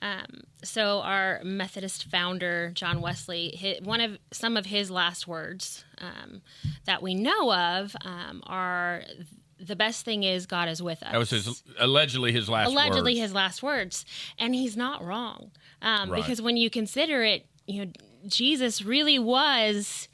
um, 0.00 0.44
so 0.64 1.00
our 1.00 1.40
Methodist 1.44 2.04
founder 2.04 2.70
John 2.74 3.02
Wesley, 3.02 3.54
hi 3.60 3.78
one 3.82 4.00
of 4.00 4.18
some 4.32 4.56
of 4.56 4.64
his 4.64 4.90
last 4.90 5.28
words 5.28 5.84
um, 5.98 6.40
that 6.86 7.02
we 7.02 7.14
know 7.14 7.52
of 7.52 7.94
um, 8.02 8.42
are 8.46 9.02
the 9.58 9.76
best 9.76 10.04
thing 10.04 10.22
is 10.22 10.46
God 10.46 10.68
is 10.68 10.82
with 10.82 11.02
us. 11.02 11.12
That 11.12 11.18
was 11.18 11.30
his 11.30 11.62
allegedly 11.78 12.32
his 12.32 12.48
last 12.48 12.68
allegedly 12.68 13.12
words. 13.14 13.20
his 13.20 13.34
last 13.34 13.62
words, 13.62 14.04
and 14.38 14.54
he's 14.54 14.76
not 14.76 15.04
wrong 15.04 15.50
um, 15.82 16.10
Right. 16.10 16.22
because 16.22 16.40
when 16.42 16.56
you 16.56 16.70
consider 16.70 17.22
it, 17.24 17.46
you 17.66 17.84
know 17.86 17.92
Jesus 18.26 18.82
really 18.82 19.18
was 19.18 20.08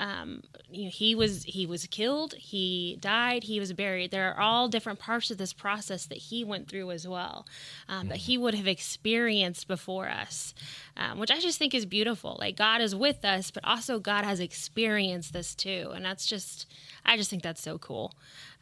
um, 0.00 0.42
you 0.70 0.84
know, 0.84 0.90
he 0.90 1.14
was 1.14 1.44
he 1.44 1.66
was 1.66 1.86
killed, 1.86 2.32
he 2.32 2.96
died, 3.00 3.44
he 3.44 3.60
was 3.60 3.74
buried. 3.74 4.10
There 4.10 4.32
are 4.32 4.40
all 4.40 4.66
different 4.66 4.98
parts 4.98 5.30
of 5.30 5.36
this 5.36 5.52
process 5.52 6.06
that 6.06 6.16
he 6.16 6.42
went 6.42 6.68
through 6.68 6.90
as 6.90 7.06
well, 7.06 7.46
um, 7.86 8.08
that 8.08 8.16
he 8.16 8.38
would 8.38 8.54
have 8.54 8.66
experienced 8.66 9.68
before 9.68 10.08
us, 10.08 10.54
um, 10.96 11.18
which 11.18 11.30
I 11.30 11.38
just 11.38 11.58
think 11.58 11.74
is 11.74 11.84
beautiful. 11.84 12.38
Like 12.40 12.56
God 12.56 12.80
is 12.80 12.94
with 12.94 13.26
us, 13.26 13.50
but 13.50 13.62
also 13.62 14.00
God 14.00 14.24
has 14.24 14.40
experienced 14.40 15.34
this 15.34 15.54
too, 15.54 15.92
and 15.94 16.02
that's 16.02 16.24
just 16.24 16.66
I 17.04 17.18
just 17.18 17.28
think 17.28 17.42
that's 17.42 17.60
so 17.60 17.76
cool. 17.76 18.14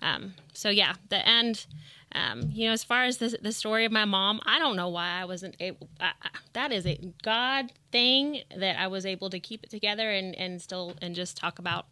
Um, 0.02 0.34
so 0.52 0.70
yeah, 0.70 0.94
the 1.08 1.26
end. 1.26 1.66
Um, 2.12 2.50
you 2.52 2.66
know, 2.66 2.72
as 2.72 2.84
far 2.84 3.04
as 3.04 3.18
the, 3.18 3.36
the 3.40 3.52
story 3.52 3.84
of 3.84 3.92
my 3.92 4.04
mom, 4.04 4.40
I 4.44 4.58
don't 4.58 4.76
know 4.76 4.88
why 4.88 5.20
I 5.20 5.24
wasn't 5.24 5.56
able. 5.60 5.88
I, 6.00 6.12
I, 6.22 6.30
that 6.54 6.72
is 6.72 6.86
a 6.86 6.98
God 7.22 7.72
thing 7.92 8.42
that 8.56 8.78
I 8.78 8.86
was 8.86 9.04
able 9.04 9.30
to 9.30 9.40
keep 9.40 9.64
it 9.64 9.70
together 9.70 10.10
and 10.10 10.34
and 10.34 10.60
still 10.62 10.94
and 11.02 11.14
just 11.14 11.36
talk 11.36 11.58
about 11.58 11.86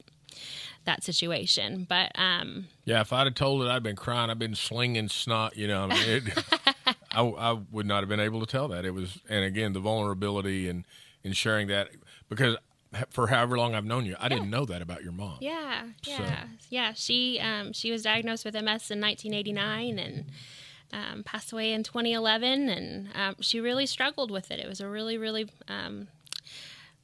that 0.85 1.05
situation. 1.05 1.87
But 1.89 2.13
um, 2.15 2.67
Yeah, 2.85 3.01
if 3.01 3.13
I'd 3.13 3.27
have 3.27 3.35
told 3.35 3.63
it, 3.63 3.69
I'd 3.69 3.83
been 3.83 3.97
crying. 3.97 4.31
I've 4.31 4.39
been 4.39 4.55
slinging 4.55 5.09
snot. 5.09 5.57
You 5.57 5.69
know, 5.69 5.85
I 5.85 5.87
mean, 5.89 6.09
it, 6.09 6.45
I, 7.13 7.23
I 7.23 7.59
would 7.71 7.87
not 7.87 8.01
have 8.01 8.09
been 8.09 8.21
able 8.21 8.41
to 8.41 8.47
tell 8.47 8.69
that. 8.69 8.85
It 8.85 8.93
was, 8.93 9.19
and 9.29 9.45
again, 9.45 9.73
the 9.73 9.81
vulnerability 9.81 10.69
and 10.69 10.85
and 11.25 11.37
sharing 11.37 11.67
that 11.69 11.89
because 12.29 12.57
for 13.11 13.27
however 13.27 13.57
long 13.59 13.75
I've 13.75 13.85
known 13.85 14.07
you, 14.07 14.17
I 14.19 14.29
didn't 14.29 14.51
know 14.51 14.65
that 14.67 14.83
about 14.83 15.03
your 15.03 15.13
mom. 15.13 15.39
Yeah, 15.41 15.85
yeah, 16.05 16.45
yeah. 16.71 16.93
She 16.95 17.39
um, 17.41 17.73
she 17.73 17.91
was 17.91 18.03
diagnosed 18.03 18.45
with 18.45 18.55
MS 18.55 18.91
in 18.91 19.01
1989 19.01 19.99
and 19.99 20.25
um, 20.93 21.23
passed 21.25 21.53
away 21.53 21.73
in 21.73 21.83
2011, 21.83 22.69
and 22.69 23.09
um, 23.15 23.37
she 23.41 23.61
really 23.61 23.87
struggled 23.87 24.31
with 24.31 24.51
it. 24.51 24.61
It 24.61 24.69
was 24.69 24.81
a 24.81 24.89
really, 24.89 25.19
really 25.19 25.49
um, 25.69 26.09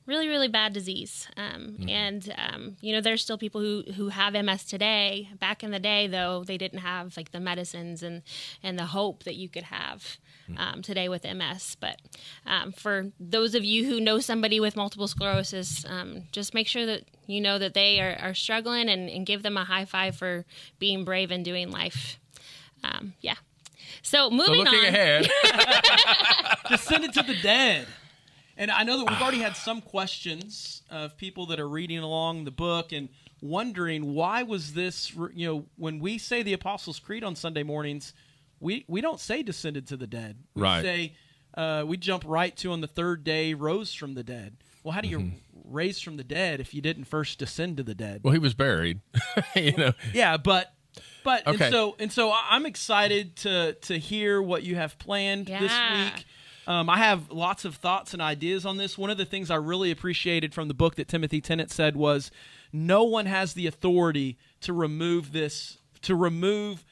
really 0.07 0.29
really 0.29 0.49
bad 0.49 0.73
disease 0.73 1.29
um, 1.37 1.77
mm-hmm. 1.79 1.88
and 1.88 2.35
um, 2.37 2.77
you 2.81 2.92
know 2.92 3.01
there's 3.01 3.23
still 3.23 3.38
people 3.38 3.61
who 3.61 3.85
who 3.95 4.09
have 4.09 4.33
ms 4.33 4.64
today 4.64 5.29
back 5.38 5.62
in 5.62 5.71
the 5.71 5.79
day 5.79 6.09
though 6.09 6.42
they 6.45 6.59
didn't 6.59 6.81
have 6.81 7.16
like 7.16 7.31
the 7.31 7.38
medicines 7.38 8.03
and 8.03 8.23
and 8.62 8.79
the 8.79 8.87
hope 8.87 9.25
that 9.25 9.37
you 9.37 9.49
could 9.49 9.64
have. 9.64 10.18
Um, 10.59 10.83
today 10.83 11.09
with 11.09 11.25
ms 11.25 11.77
but 11.81 12.01
um, 12.47 12.73
for 12.73 13.11
those 13.19 13.55
of 13.55 13.65
you 13.65 13.85
who 13.85 14.01
know 14.01 14.19
somebody 14.19 14.61
with 14.61 14.77
multiple 14.77 15.09
sclerosis 15.09 15.85
um, 15.88 16.25
just 16.33 16.55
make 16.55 16.67
sure 16.67 16.87
that 16.87 17.05
you 17.27 17.41
know 17.41 17.59
that 17.59 17.75
they 17.75 18.01
are, 18.01 18.17
are 18.21 18.35
struggling 18.35 18.88
and, 18.88 19.09
and, 19.09 19.27
give 19.27 19.43
them 19.43 19.57
a 19.57 19.65
high 19.65 19.85
five 19.85 20.17
for 20.17 20.45
being 20.79 21.05
brave 21.05 21.31
and 21.31 21.45
doing 21.45 21.71
life. 21.71 22.19
Um, 22.85 23.15
yeah. 23.21 23.37
So 24.03 24.31
moving 24.31 24.47
so 24.47 24.53
looking 24.53 24.79
on. 24.79 24.85
ahead. 24.87 25.31
Descended 26.69 27.12
to 27.15 27.23
the 27.23 27.37
dead. 27.43 27.87
And 28.57 28.71
I 28.71 28.83
know 28.83 28.99
that 28.99 29.09
we've 29.09 29.23
already 29.23 29.38
had 29.38 29.57
some 29.57 29.81
questions 29.81 30.83
of 30.91 31.17
people 31.17 31.47
that 31.47 31.61
are 31.61 31.69
reading 31.69 31.99
along 31.99 32.45
the 32.45 32.51
book 32.51 32.93
and 32.93 33.09
wondering 33.41 34.15
why 34.15 34.43
was 34.43 34.75
this, 34.75 35.15
you 35.35 35.47
know, 35.47 35.65
when 35.77 35.99
we 35.99 36.19
say 36.19 36.43
the 36.43 36.53
Apostles' 36.53 36.99
Creed 36.99 37.25
on 37.25 37.35
Sunday 37.35 37.62
mornings, 37.62 38.12
we, 38.62 38.85
we 38.88 39.01
don't 39.01 39.20
say 39.20 39.42
descended 39.42 39.87
to 39.88 39.96
the 39.96 40.07
dead. 40.07 40.37
We 40.55 40.62
right. 40.62 40.83
say, 40.83 41.12
uh, 41.55 41.85
we 41.87 41.96
jump 41.96 42.25
right 42.27 42.57
to 42.59 42.72
on 42.72 42.81
the 42.81 42.87
third 42.87 43.25
day 43.25 43.55
rose 43.55 43.92
from 43.92 44.14
the 44.14 44.22
dead. 44.22 44.57
Well, 44.83 44.92
how 44.92 45.01
do 45.01 45.09
you 45.09 45.18
mm-hmm. 45.18 45.37
raise 45.64 46.01
from 46.01 46.16
the 46.16 46.25
dead 46.25 46.61
if 46.61 46.72
you 46.72 46.81
didn't 46.81 47.05
first 47.05 47.38
descend 47.38 47.77
to 47.77 47.83
the 47.83 47.94
dead? 47.94 48.22
Well, 48.25 48.33
he 48.33 48.38
was 48.38 48.55
buried, 48.55 49.01
you 49.57 49.77
know. 49.77 49.92
Yeah, 50.12 50.37
but 50.37 50.72
but 51.25 51.46
okay. 51.46 51.66
and 51.66 51.72
so 51.72 51.96
and 51.98 52.12
so 52.12 52.33
I'm 52.33 52.66
excited 52.66 53.37
to 53.37 53.75
to 53.75 53.98
hear 53.98 54.40
what 54.40 54.62
you 54.62 54.77
have 54.77 54.98
planned 54.98 55.48
yeah. 55.48 55.61
this 55.61 55.72
week. 56.16 56.27
Um, 56.64 56.88
I 56.88 56.98
have 56.98 57.31
lots 57.31 57.64
of 57.64 57.77
thoughts 57.77 58.12
and 58.12 58.22
ideas 58.22 58.64
on 58.64 58.77
this. 58.77 58.96
One 58.96 59.11
of 59.11 59.18
the 59.18 59.25
things 59.25 59.51
I 59.51 59.57
really 59.57 59.90
appreciated 59.90 60.55
from 60.55 60.68
the 60.68 60.75
book 60.75 60.94
that 60.94 61.09
Timothy 61.09 61.40
Tennent 61.40 61.70
said 61.70 61.96
was, 61.96 62.31
"No 62.72 63.05
one 63.05 63.27
has 63.27 63.55
the 63.55 63.66
authority 63.66 64.38
to 64.61 64.72
remove 64.72 65.33
this, 65.33 65.79
to 66.03 66.14
remove 66.14 66.85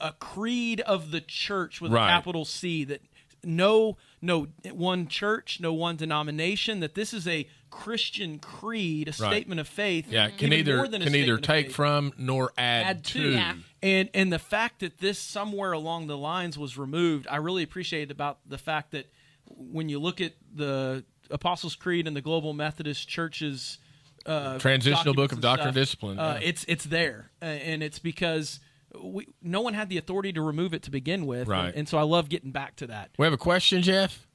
a, 0.00 0.08
a 0.08 0.12
creed 0.12 0.80
of 0.80 1.10
the 1.10 1.20
church 1.20 1.80
with 1.80 1.92
right. 1.92 2.06
a 2.06 2.08
capital 2.08 2.44
C. 2.44 2.84
That 2.84 3.02
no, 3.44 3.96
no 4.20 4.48
one 4.72 5.08
church, 5.08 5.60
no 5.60 5.72
one 5.72 5.96
denomination. 5.96 6.80
That 6.80 6.94
this 6.94 7.12
is 7.14 7.26
a 7.26 7.48
Christian 7.70 8.38
creed, 8.38 9.08
a 9.08 9.10
right. 9.10 9.30
statement 9.32 9.60
of 9.60 9.68
faith. 9.68 10.06
Yeah, 10.08 10.30
can 10.30 10.52
either 10.52 10.86
can 10.86 11.14
either 11.14 11.38
take 11.38 11.70
from 11.70 12.12
nor 12.16 12.52
add, 12.56 12.86
add 12.86 13.04
to. 13.04 13.22
to. 13.22 13.30
Yeah. 13.30 13.54
And 13.82 14.08
and 14.14 14.32
the 14.32 14.38
fact 14.38 14.80
that 14.80 14.98
this 14.98 15.18
somewhere 15.18 15.72
along 15.72 16.06
the 16.06 16.16
lines 16.16 16.58
was 16.58 16.76
removed, 16.76 17.26
I 17.30 17.36
really 17.36 17.62
appreciate 17.62 18.10
about 18.10 18.38
the 18.46 18.58
fact 18.58 18.92
that 18.92 19.06
when 19.46 19.88
you 19.88 19.98
look 19.98 20.20
at 20.20 20.34
the 20.54 21.04
Apostles' 21.30 21.76
Creed 21.76 22.06
and 22.06 22.16
the 22.16 22.20
Global 22.20 22.52
Methodist 22.52 23.08
Church's 23.08 23.78
uh, 24.26 24.58
transitional 24.58 25.14
book 25.14 25.32
of 25.32 25.40
doctrine 25.40 25.68
stuff, 25.68 25.74
discipline, 25.74 26.18
uh, 26.18 26.38
it's 26.42 26.64
it's 26.68 26.84
there, 26.84 27.30
uh, 27.40 27.46
and 27.46 27.82
it's 27.82 27.98
because 27.98 28.60
we, 29.00 29.26
no 29.42 29.60
one 29.60 29.74
had 29.74 29.88
the 29.88 29.98
authority 29.98 30.32
to 30.32 30.42
remove 30.42 30.74
it 30.74 30.82
to 30.84 30.90
begin 30.90 31.26
with, 31.26 31.48
right? 31.48 31.66
And, 31.66 31.76
and 31.76 31.88
so 31.88 31.98
I 31.98 32.02
love 32.02 32.28
getting 32.28 32.50
back 32.50 32.76
to 32.76 32.86
that. 32.88 33.10
We 33.18 33.24
have 33.24 33.32
a 33.32 33.38
question, 33.38 33.82
Jeff. 33.82 34.26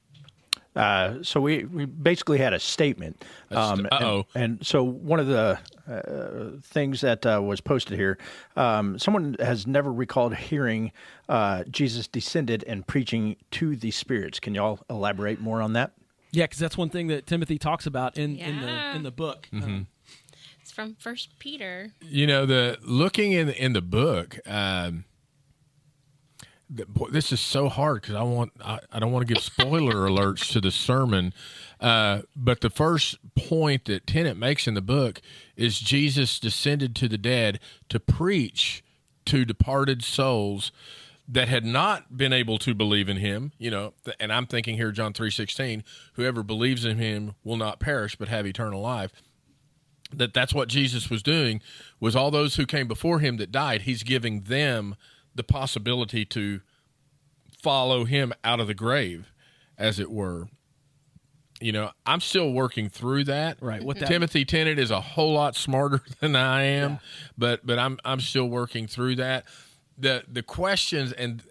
Uh, 0.76 1.22
so 1.22 1.40
we, 1.40 1.64
we 1.64 1.84
basically 1.84 2.38
had 2.38 2.52
a 2.52 2.58
statement. 2.58 3.24
Um, 3.50 3.86
and, 3.92 4.24
and, 4.34 4.66
so 4.66 4.82
one 4.82 5.20
of 5.20 5.28
the 5.28 5.58
uh, 5.88 6.60
things 6.62 7.00
that 7.02 7.24
uh, 7.24 7.40
was 7.40 7.60
posted 7.60 7.96
here, 7.96 8.18
um, 8.56 8.98
someone 8.98 9.36
has 9.38 9.66
never 9.66 9.92
recalled 9.92 10.34
hearing 10.34 10.90
uh, 11.28 11.62
Jesus 11.70 12.08
descended 12.08 12.64
and 12.66 12.84
preaching 12.86 13.36
to 13.52 13.76
the 13.76 13.92
spirits. 13.92 14.40
Can 14.40 14.54
y'all 14.54 14.80
elaborate 14.90 15.40
more 15.40 15.62
on 15.62 15.74
that? 15.74 15.92
Yeah, 16.32 16.44
because 16.44 16.58
that's 16.58 16.76
one 16.76 16.90
thing 16.90 17.06
that 17.06 17.26
Timothy 17.26 17.58
talks 17.58 17.86
about 17.86 18.18
in, 18.18 18.34
yeah. 18.34 18.48
in 18.48 18.60
the 18.60 18.96
in 18.96 19.02
the 19.04 19.12
book. 19.12 19.48
Mm-hmm. 19.52 19.64
Um, 19.64 19.86
it's 19.86 19.93
from 20.74 20.96
First 20.98 21.38
Peter. 21.38 21.92
You 22.00 22.26
know 22.26 22.46
the 22.46 22.78
looking 22.82 23.32
in 23.32 23.48
in 23.48 23.72
the 23.72 23.82
book. 23.82 24.38
Um, 24.46 25.04
this 27.10 27.30
is 27.30 27.40
so 27.40 27.68
hard 27.68 28.02
because 28.02 28.16
I 28.16 28.22
want 28.22 28.52
I, 28.62 28.80
I, 28.90 28.98
don't 28.98 29.12
want 29.12 29.26
to 29.26 29.32
give 29.32 29.42
spoiler 29.42 29.94
alerts 30.08 30.50
to 30.52 30.60
the 30.60 30.70
sermon, 30.70 31.32
uh, 31.80 32.22
but 32.34 32.60
the 32.60 32.70
first 32.70 33.18
point 33.34 33.84
that 33.84 34.06
Tennent 34.06 34.38
makes 34.38 34.66
in 34.66 34.74
the 34.74 34.82
book 34.82 35.20
is 35.56 35.78
Jesus 35.78 36.40
descended 36.40 36.96
to 36.96 37.08
the 37.08 37.18
dead 37.18 37.60
to 37.88 38.00
preach 38.00 38.82
to 39.26 39.44
departed 39.44 40.02
souls 40.02 40.72
that 41.26 41.48
had 41.48 41.64
not 41.64 42.16
been 42.16 42.32
able 42.32 42.58
to 42.58 42.74
believe 42.74 43.08
in 43.08 43.16
him 43.16 43.52
you 43.56 43.70
know 43.70 43.94
and 44.20 44.30
i'm 44.30 44.46
thinking 44.46 44.76
here 44.76 44.92
john 44.92 45.10
3.16 45.10 45.82
whoever 46.14 46.42
believes 46.42 46.84
in 46.84 46.98
him 46.98 47.34
will 47.42 47.56
not 47.56 47.80
perish 47.80 48.14
but 48.14 48.28
have 48.28 48.46
eternal 48.46 48.82
life 48.82 49.10
that 50.18 50.34
that's 50.34 50.54
what 50.54 50.68
jesus 50.68 51.10
was 51.10 51.22
doing 51.22 51.60
was 52.00 52.14
all 52.14 52.30
those 52.30 52.56
who 52.56 52.66
came 52.66 52.88
before 52.88 53.20
him 53.20 53.36
that 53.36 53.52
died 53.52 53.82
he's 53.82 54.02
giving 54.02 54.42
them 54.42 54.96
the 55.34 55.44
possibility 55.44 56.24
to 56.24 56.60
follow 57.64 58.04
him 58.04 58.32
out 58.44 58.60
of 58.60 58.66
the 58.66 58.74
grave, 58.74 59.32
as 59.78 59.98
it 59.98 60.10
were. 60.10 60.48
You 61.60 61.72
know, 61.72 61.90
I'm 62.04 62.20
still 62.20 62.52
working 62.52 62.90
through 62.90 63.24
that. 63.24 63.56
Right. 63.60 63.82
What 63.82 63.98
that, 63.98 64.06
Timothy 64.06 64.44
Tennent 64.44 64.78
is 64.78 64.90
a 64.90 65.00
whole 65.00 65.32
lot 65.32 65.56
smarter 65.56 66.02
than 66.20 66.36
I 66.36 66.62
am, 66.62 66.90
yeah. 66.92 66.98
but 67.38 67.66
but 67.66 67.78
I'm 67.78 67.98
I'm 68.04 68.20
still 68.20 68.48
working 68.48 68.86
through 68.86 69.16
that. 69.16 69.46
The 69.96 70.24
the 70.28 70.42
questions 70.42 71.12
and 71.12 71.42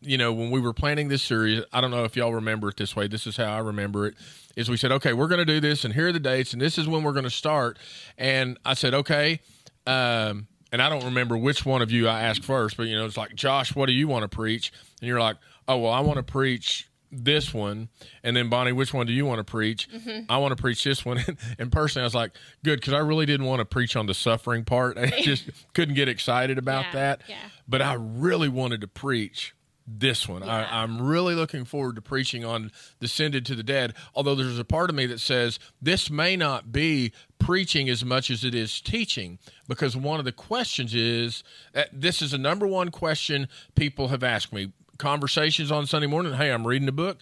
you 0.00 0.16
know, 0.16 0.32
when 0.32 0.50
we 0.50 0.60
were 0.60 0.72
planning 0.72 1.08
this 1.08 1.22
series, 1.22 1.62
I 1.72 1.80
don't 1.80 1.90
know 1.90 2.04
if 2.04 2.16
y'all 2.16 2.34
remember 2.34 2.68
it 2.68 2.76
this 2.76 2.96
way. 2.96 3.06
This 3.06 3.26
is 3.26 3.36
how 3.36 3.52
I 3.52 3.58
remember 3.58 4.06
it. 4.06 4.14
Is 4.56 4.68
we 4.68 4.76
said, 4.76 4.92
okay, 4.92 5.12
we're 5.12 5.28
going 5.28 5.38
to 5.38 5.44
do 5.44 5.60
this, 5.60 5.84
and 5.84 5.94
here 5.94 6.08
are 6.08 6.12
the 6.12 6.20
dates, 6.20 6.52
and 6.52 6.60
this 6.60 6.78
is 6.78 6.88
when 6.88 7.02
we're 7.02 7.12
going 7.12 7.24
to 7.24 7.30
start. 7.30 7.78
And 8.18 8.58
I 8.64 8.74
said, 8.74 8.94
okay, 8.94 9.40
um, 9.86 10.48
and 10.72 10.82
I 10.82 10.88
don't 10.88 11.04
remember 11.04 11.36
which 11.36 11.64
one 11.64 11.82
of 11.82 11.90
you 11.90 12.08
I 12.08 12.22
asked 12.22 12.44
first, 12.44 12.76
but 12.76 12.84
you 12.84 12.96
know, 12.96 13.04
it's 13.04 13.16
like, 13.16 13.34
Josh, 13.34 13.74
what 13.74 13.86
do 13.86 13.92
you 13.92 14.08
want 14.08 14.22
to 14.22 14.28
preach? 14.28 14.72
And 15.00 15.08
you're 15.08 15.20
like, 15.20 15.36
oh, 15.68 15.78
well, 15.78 15.92
I 15.92 16.00
want 16.00 16.16
to 16.16 16.22
preach 16.22 16.88
this 17.12 17.52
one. 17.52 17.88
And 18.22 18.36
then, 18.36 18.48
Bonny, 18.48 18.72
which 18.72 18.94
one 18.94 19.06
do 19.06 19.12
you 19.12 19.26
want 19.26 19.38
to 19.38 19.44
preach? 19.44 19.88
Mm-hmm. 19.90 20.30
I 20.30 20.38
want 20.38 20.56
to 20.56 20.60
preach 20.60 20.84
this 20.84 21.04
one. 21.04 21.24
and 21.58 21.72
personally, 21.72 22.04
I 22.04 22.06
was 22.06 22.14
like, 22.14 22.32
good, 22.64 22.80
because 22.80 22.92
I 22.92 22.98
really 22.98 23.26
didn't 23.26 23.46
want 23.46 23.60
to 23.60 23.64
preach 23.64 23.96
on 23.96 24.06
the 24.06 24.14
suffering 24.14 24.64
part. 24.64 24.96
I 24.96 25.10
just 25.22 25.50
couldn't 25.74 25.94
get 25.94 26.08
excited 26.08 26.58
about 26.58 26.86
yeah, 26.86 26.92
that. 26.92 27.22
Yeah. 27.28 27.36
But 27.68 27.82
I 27.82 27.94
really 27.94 28.48
wanted 28.48 28.80
to 28.82 28.88
preach 28.88 29.54
this 29.98 30.28
one. 30.28 30.42
Yeah. 30.42 30.66
I, 30.70 30.82
am 30.82 31.02
really 31.02 31.34
looking 31.34 31.64
forward 31.64 31.96
to 31.96 32.02
preaching 32.02 32.44
on 32.44 32.70
Descended 33.00 33.44
to 33.46 33.54
the 33.54 33.62
Dead, 33.62 33.94
although 34.14 34.34
there's 34.34 34.58
a 34.58 34.64
part 34.64 34.90
of 34.90 34.96
me 34.96 35.06
that 35.06 35.20
says 35.20 35.58
this 35.82 36.10
may 36.10 36.36
not 36.36 36.72
be 36.72 37.12
preaching 37.38 37.88
as 37.88 38.04
much 38.04 38.30
as 38.30 38.44
it 38.44 38.54
is 38.54 38.80
teaching, 38.80 39.38
because 39.68 39.96
one 39.96 40.18
of 40.18 40.24
the 40.24 40.32
questions 40.32 40.94
is 40.94 41.42
uh, 41.74 41.84
this 41.92 42.22
is 42.22 42.32
a 42.32 42.38
number 42.38 42.66
one 42.66 42.90
question 42.90 43.48
people 43.74 44.08
have 44.08 44.22
asked 44.22 44.52
me. 44.52 44.72
Conversations 44.98 45.70
on 45.72 45.86
Sunday 45.86 46.06
morning. 46.06 46.34
Hey, 46.34 46.50
I'm 46.50 46.66
reading 46.66 46.88
a 46.88 46.92
book. 46.92 47.18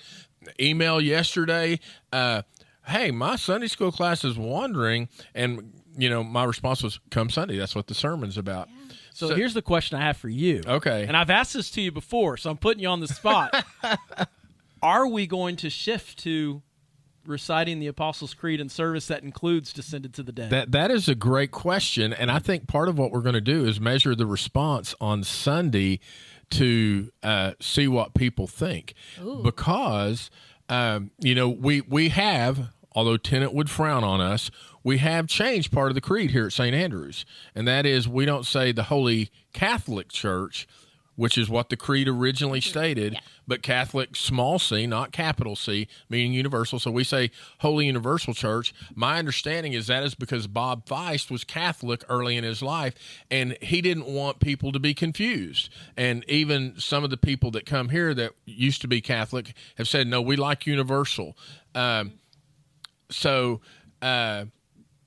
Email 0.61 1.01
yesterday. 1.01 1.79
Uh, 2.13 2.43
hey, 2.87 3.11
my 3.11 3.37
Sunday 3.37 3.69
school 3.69 3.93
class 3.93 4.25
is 4.25 4.37
wandering, 4.37 5.09
and 5.35 5.73
you 5.97 6.11
know 6.11 6.25
my 6.25 6.45
response 6.45 6.83
was, 6.83 6.99
"Come 7.11 7.31
Sunday." 7.31 7.57
That's 7.57 7.77
what 7.77 7.87
the 7.87 7.95
sermon's 7.95 8.37
about. 8.37 8.69
Yeah. 8.69 8.78
So, 9.19 9.31
so, 9.31 9.35
here's 9.35 9.53
the 9.53 9.63
question 9.63 9.99
I 9.99 10.03
have 10.03 10.17
for 10.17 10.29
you. 10.29 10.63
Okay. 10.65 11.05
And 11.05 11.17
I've 11.17 11.29
asked 11.29 11.55
this 11.55 11.73
to 11.73 11.81
you 11.81 11.91
before, 11.91 12.37
so 12.37 12.51
I'm 12.51 12.57
putting 12.57 12.81
you 12.81 12.89
on 12.89 13.01
the 13.01 13.09
spot. 13.09 13.65
Are 14.83 15.09
we 15.09 15.27
going 15.27 15.57
to 15.57 15.71
shift 15.71 16.21
to 16.21 16.63
reciting 17.27 17.81
the 17.81 17.89
Apostles' 17.89 18.33
Creed 18.33 18.61
in 18.61 18.69
service 18.69 19.09
that 19.09 19.25
includes 19.25 19.73
descended 19.73 20.15
to 20.15 20.23
the 20.23 20.31
dead? 20.31 20.51
That 20.51 20.71
that 20.71 20.93
is 20.93 21.09
a 21.09 21.17
great 21.17 21.51
question, 21.51 22.13
and 22.13 22.31
I 22.31 22.39
think 22.39 22.69
part 22.69 22.89
of 22.89 22.97
what 22.97 23.11
we're 23.11 23.23
going 23.23 23.35
to 23.35 23.41
do 23.41 23.65
is 23.65 23.81
measure 23.81 24.15
the 24.15 24.25
response 24.25 24.95
on 25.01 25.25
Sunday 25.25 25.99
to 26.51 27.11
uh, 27.25 27.55
see 27.59 27.89
what 27.89 28.15
people 28.15 28.47
think, 28.47 28.95
Ooh. 29.21 29.43
because 29.43 30.31
um, 30.69 31.11
you 31.19 31.35
know 31.35 31.49
we 31.49 31.81
we 31.81 32.11
have 32.11 32.71
although 32.93 33.17
Tennent 33.17 33.53
would 33.55 33.71
frown 33.71 34.05
on 34.05 34.21
us, 34.21 34.51
we 34.83 34.99
have 34.99 35.27
changed 35.27 35.73
part 35.73 35.91
of 35.91 35.95
the 35.95 36.01
creed 36.01 36.31
here 36.31 36.47
at 36.47 36.53
St. 36.53 36.75
Andrews. 36.75 37.25
And 37.55 37.67
that 37.69 37.85
is 37.87 38.09
we 38.09 38.25
don't 38.25 38.47
say 38.47 38.73
the 38.73 38.85
Holy 38.85 39.31
Catholic 39.53 40.09
Church, 40.09 40.67
which 41.17 41.37
is 41.37 41.49
what 41.49 41.69
the 41.69 41.77
creed 41.77 42.07
originally 42.07 42.61
stated, 42.61 43.15
Yeah. 43.15 43.21
but 43.47 43.61
Catholic 43.61 44.15
small 44.15 44.61
c, 44.61 44.87
not 44.87 45.11
capital 45.11 45.57
C, 45.57 45.89
meaning 46.09 46.33
universal. 46.33 46.79
So 46.79 46.93
we 46.93 47.03
say 47.03 47.33
Holy 47.59 47.87
Universal 47.87 48.35
Church. 48.35 48.73
My 48.95 49.19
understanding 49.19 49.73
is 49.73 49.89
that 49.89 50.05
is 50.05 50.15
because 50.15 50.47
Bob 50.47 50.87
Feist 50.87 51.29
was 51.29 51.43
Catholic 51.43 52.05
early 52.09 52.37
in 52.37 52.45
his 52.45 52.63
life, 52.63 52.95
and 53.33 53.59
he 53.61 53.81
didn't 53.83 54.07
want 54.07 54.39
people 54.39 54.71
to 54.71 54.79
be 54.79 54.95
confused. 54.95 55.71
And 55.97 56.25
even 56.29 56.79
some 56.79 57.03
of 57.03 57.11
the 57.11 57.17
people 57.17 57.51
that 57.51 57.67
come 57.67 57.89
here 57.89 58.15
that 58.15 58.35
used 58.47 58.81
to 58.83 58.89
be 58.89 59.01
Catholic 59.01 59.55
have 59.77 59.89
said, 59.89 60.07
no, 60.07 60.23
we 60.23 60.37
like 60.37 60.67
universal. 60.69 61.37
Um, 61.75 62.13
so 63.11 63.61
uh, 64.03 64.45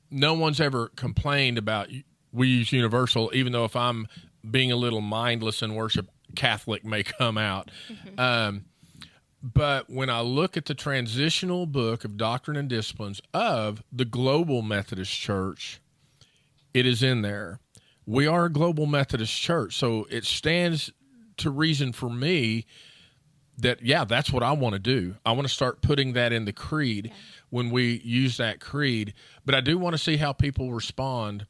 no 0.10 0.34
one's 0.34 0.60
ever 0.60 0.90
complained 0.96 1.58
about 1.58 1.90
we 2.32 2.48
use 2.48 2.72
universal, 2.72 3.32
even 3.34 3.52
though 3.52 3.66
if 3.66 3.76
I'm 3.76 4.08
being 4.50 4.72
a 4.72 4.76
little 4.76 5.02
mindless 5.02 5.62
in 5.62 5.76
worship, 5.76 6.10
Catholic 6.36 6.86
may 6.86 7.04
come 7.04 7.38
out. 7.38 7.70
Um, 8.18 8.66
but 9.44 9.90
when 9.90 10.10
I 10.10 10.22
look 10.22 10.56
at 10.56 10.66
the 10.66 10.76
transitional 10.76 11.66
book 11.66 12.06
of 12.06 12.16
doctrine 12.16 12.58
and 12.58 12.70
disciplines 12.70 13.22
of 13.34 13.84
the 13.92 14.06
global 14.06 14.62
Methodist 14.62 15.12
Church, 15.12 15.82
it 16.74 16.86
is 16.86 17.02
in 17.02 17.22
there. 17.22 17.60
We 18.06 18.28
are 18.28 18.46
a 18.46 18.52
global 18.52 18.86
Methodist 18.86 19.34
church, 19.40 19.76
so 19.76 20.08
it 20.10 20.26
stands 20.26 20.92
to 21.38 21.50
reason 21.50 21.92
for 21.92 22.10
me 22.10 22.66
that 23.58 23.82
yeah, 23.82 24.06
that's 24.06 24.32
what 24.32 24.44
I 24.44 24.52
want 24.54 24.74
to 24.74 24.80
do. 24.80 25.16
I 25.26 25.32
want 25.32 25.48
to 25.48 25.54
start 25.54 25.82
putting 25.82 26.14
that 26.14 26.34
in 26.34 26.46
the 26.46 26.54
creed 26.54 27.12
when 27.52 27.70
we 27.70 28.02
use 28.04 28.38
that 28.38 28.60
creed. 28.60 29.14
But 29.46 29.54
I 29.54 29.62
do 29.62 29.78
want 29.78 29.94
to 29.94 29.98
see 30.00 30.18
how 30.18 30.34
people 30.34 30.74
respond 30.74 31.46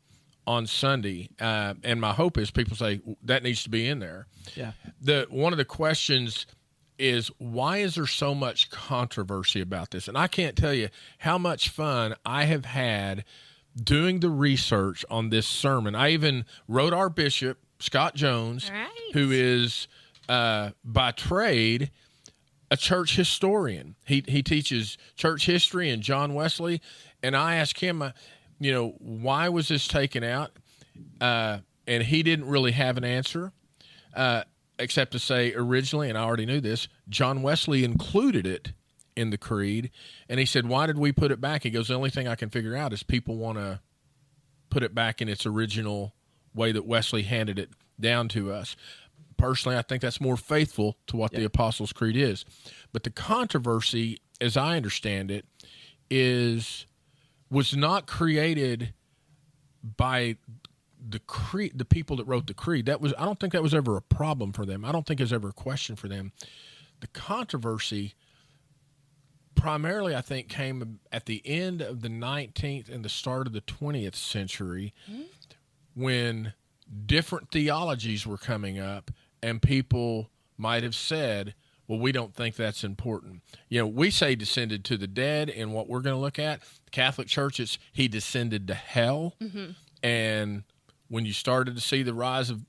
on 0.46 0.68
Sunday, 0.68 1.30
uh, 1.40 1.76
and 1.84 2.02
my 2.02 2.12
hope 2.14 2.38
is 2.38 2.52
people 2.52 2.76
say 2.76 3.00
that 3.24 3.44
needs 3.44 3.64
to 3.64 3.70
be 3.70 3.88
in 3.88 4.00
there. 4.00 4.28
Yeah. 4.56 4.72
The 5.00 5.28
one 5.30 5.54
of 5.54 5.58
the 5.58 5.66
questions 5.66 6.46
is 6.98 7.30
why 7.38 7.78
is 7.78 7.96
there 7.96 8.06
so 8.08 8.36
much 8.36 8.70
controversy 8.70 9.62
about 9.62 9.92
this? 9.92 10.08
And 10.08 10.18
I 10.18 10.28
can't 10.28 10.56
tell 10.58 10.74
you 10.74 10.90
how 11.20 11.38
much 11.38 11.70
fun 11.70 12.16
I 12.26 12.44
have 12.46 12.66
had 12.66 13.24
doing 13.82 14.20
the 14.20 14.30
research 14.30 15.06
on 15.10 15.30
this 15.30 15.48
sermon. 15.48 15.96
I 15.96 16.10
even 16.12 16.46
wrote 16.68 16.94
our 16.94 17.10
bishop 17.10 17.60
Scott 17.80 18.16
Jones, 18.16 18.70
Right. 18.70 18.90
who 19.14 19.32
is 19.32 19.88
uh, 20.28 20.72
by 20.84 21.12
trade 21.12 21.90
a 22.72 22.78
church 22.78 23.16
historian. 23.18 23.96
He 24.06 24.24
he 24.28 24.42
teaches 24.42 24.98
church 25.16 25.46
history 25.46 25.90
and 25.90 26.02
John 26.02 26.34
Wesley, 26.34 26.82
and 27.22 27.36
I 27.36 27.56
asked 27.56 27.82
him, 27.82 28.02
uh, 28.02 28.12
you 28.60 28.72
know, 28.72 28.96
why 29.00 29.50
was 29.50 29.68
this 29.68 29.88
taken 29.88 30.24
out? 30.24 30.52
Uh, 31.20 31.60
and 31.86 32.02
he 32.04 32.24
didn't 32.24 32.46
really 32.46 32.72
have 32.72 32.98
an 32.98 33.04
answer, 33.04 33.52
uh, 34.16 34.44
except 34.80 35.12
to 35.12 35.20
say 35.20 35.54
originally, 35.54 36.10
and 36.10 36.18
I 36.18 36.24
already 36.24 36.46
knew 36.46 36.62
this, 36.62 36.88
John 37.10 37.42
Wesley 37.42 37.84
included 37.84 38.48
it 38.48 38.72
in 39.16 39.30
the 39.30 39.38
creed, 39.38 39.92
and 40.30 40.40
he 40.40 40.46
said, 40.46 40.68
why 40.68 40.88
did 40.88 40.98
we 40.98 41.12
put 41.12 41.32
it 41.32 41.42
back? 41.42 41.64
He 41.64 41.70
goes, 41.70 41.90
the 41.90 41.96
only 41.96 42.10
thing 42.10 42.28
I 42.28 42.36
can 42.36 42.50
figure 42.50 42.78
out 42.78 42.94
is 42.94 43.04
people 43.04 43.36
want 43.36 43.58
to 43.58 43.82
put 44.70 44.84
it 44.84 44.96
back 44.96 45.22
in 45.22 45.28
its 45.28 45.46
original 45.46 46.14
way 46.54 46.72
that 46.72 46.86
Wesley 46.86 47.24
handed 47.24 47.60
it 47.60 47.72
down 48.00 48.30
to 48.30 48.52
us. 48.52 48.76
Personally, 49.42 49.78
I 49.78 49.82
think 49.82 50.02
that's 50.02 50.22
more 50.22 50.38
faithful 50.38 50.98
to 51.08 51.18
what 51.18 51.32
the 51.32 51.44
Apostles' 51.44 51.92
Creed 51.92 52.16
is. 52.16 52.46
But 52.94 53.04
the 53.04 53.10
controversy, 53.10 54.20
as 54.40 54.56
I 54.56 54.78
understand 54.78 55.32
it, 55.32 55.46
is 56.10 56.86
was 57.50 57.76
not 57.76 58.06
created 58.06 58.94
by 59.98 60.38
the 61.10 61.20
creed, 61.20 61.74
the 61.76 61.86
people 61.86 62.16
that 62.18 62.26
wrote 62.26 62.48
the 62.48 62.54
creed. 62.54 62.86
That 62.86 63.02
was 63.02 63.14
I 63.18 63.26
don't 63.26 63.40
think 63.40 63.54
that 63.54 63.64
was 63.64 63.74
ever 63.74 63.98
a 63.98 64.02
problem 64.02 64.54
for 64.54 64.66
them. 64.66 64.86
I 64.86 64.92
don't 64.92 65.06
think 65.06 65.20
it 65.20 65.24
was 65.24 65.34
ever 65.34 65.50
a 65.50 65.54
question 65.54 65.96
for 65.96 66.08
them. 66.08 66.32
The 67.00 67.08
controversy 67.08 68.14
primarily 69.56 70.16
I 70.16 70.22
think 70.22 70.50
came 70.50 71.00
at 71.12 71.26
the 71.26 71.42
end 71.46 71.82
of 71.82 72.02
the 72.02 72.10
19th 72.10 72.90
and 72.90 73.04
the 73.04 73.10
start 73.10 73.48
of 73.48 73.54
the 73.54 73.62
20th 73.62 74.16
century 74.16 74.94
hmm? 75.06 75.24
when 75.94 76.54
different 77.06 77.52
theologies 77.52 78.26
were 78.26 78.38
coming 78.38 78.80
up 78.80 79.12
and 79.42 79.62
people 79.62 80.30
might 80.58 80.84
have 80.84 80.96
said 80.96 81.56
well 81.88 82.00
we 82.00 82.12
don't 82.12 82.34
think 82.34 82.56
that's 82.56 82.84
important. 82.84 83.42
You 83.70 83.82
know 83.82 83.88
we 83.88 84.12
say 84.12 84.36
descended 84.36 84.86
to 84.86 84.98
the 84.98 85.08
dead 85.08 85.50
and 85.50 85.74
what 85.74 85.88
we're 85.88 86.02
going 86.02 86.16
to 86.16 86.22
look 86.22 86.40
at. 86.40 86.62
The 86.86 86.92
catholic 86.92 87.28
church 87.28 87.60
is 87.60 87.78
he 87.92 88.08
descended 88.08 88.68
to 88.68 88.74
hell. 88.74 89.36
Mm-hmm. 89.42 89.72
And 90.04 90.64
when 91.10 91.26
you 91.26 91.34
started 91.34 91.76
to 91.76 91.82
see 91.82 92.04
the 92.04 92.14
rise 92.14 92.50
of 92.50 92.66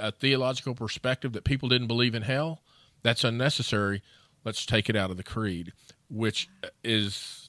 a 0.00 0.12
theological 0.12 0.74
perspective 0.74 1.32
that 1.32 1.44
people 1.44 1.68
didn't 1.68 1.88
believe 1.88 2.14
in 2.14 2.22
hell 2.22 2.62
that's 3.02 3.24
unnecessary. 3.24 4.02
Let's 4.44 4.64
take 4.64 4.88
it 4.88 4.96
out 4.96 5.10
of 5.10 5.16
the 5.16 5.22
creed 5.22 5.72
which 6.10 6.48
is 6.82 7.48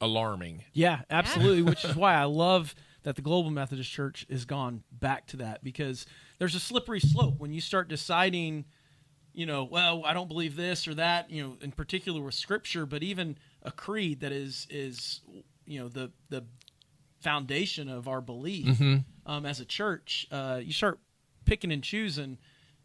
alarming. 0.00 0.64
Yeah, 0.72 1.00
absolutely. 1.10 1.62
Which 1.62 1.84
is 1.84 1.96
why 1.96 2.14
I 2.14 2.24
love 2.24 2.74
that 3.04 3.16
the 3.16 3.22
Global 3.22 3.50
Methodist 3.50 3.90
Church 3.90 4.26
has 4.30 4.44
gone 4.44 4.82
back 4.92 5.26
to 5.28 5.36
that 5.38 5.62
because 5.64 6.04
there's 6.38 6.54
a 6.54 6.60
slippery 6.60 7.00
slope 7.00 7.38
when 7.38 7.52
you 7.52 7.60
start 7.60 7.88
deciding, 7.88 8.64
you 9.32 9.46
know, 9.46 9.64
well, 9.64 10.02
I 10.04 10.12
don't 10.14 10.28
believe 10.28 10.56
this 10.56 10.88
or 10.88 10.94
that, 10.94 11.30
you 11.30 11.42
know, 11.42 11.56
in 11.60 11.72
particular 11.72 12.20
with 12.22 12.34
Scripture, 12.34 12.86
but 12.86 13.02
even 13.02 13.36
a 13.62 13.70
creed 13.70 14.20
that 14.20 14.32
is 14.32 14.66
is 14.70 15.20
you 15.66 15.78
know 15.80 15.88
the 15.88 16.10
the 16.30 16.44
foundation 17.20 17.88
of 17.88 18.06
our 18.08 18.20
belief 18.20 18.80
um, 19.26 19.44
as 19.46 19.60
a 19.60 19.64
church. 19.64 20.26
Uh, 20.30 20.60
you 20.62 20.72
start 20.72 20.98
picking 21.44 21.72
and 21.72 21.82
choosing. 21.82 22.38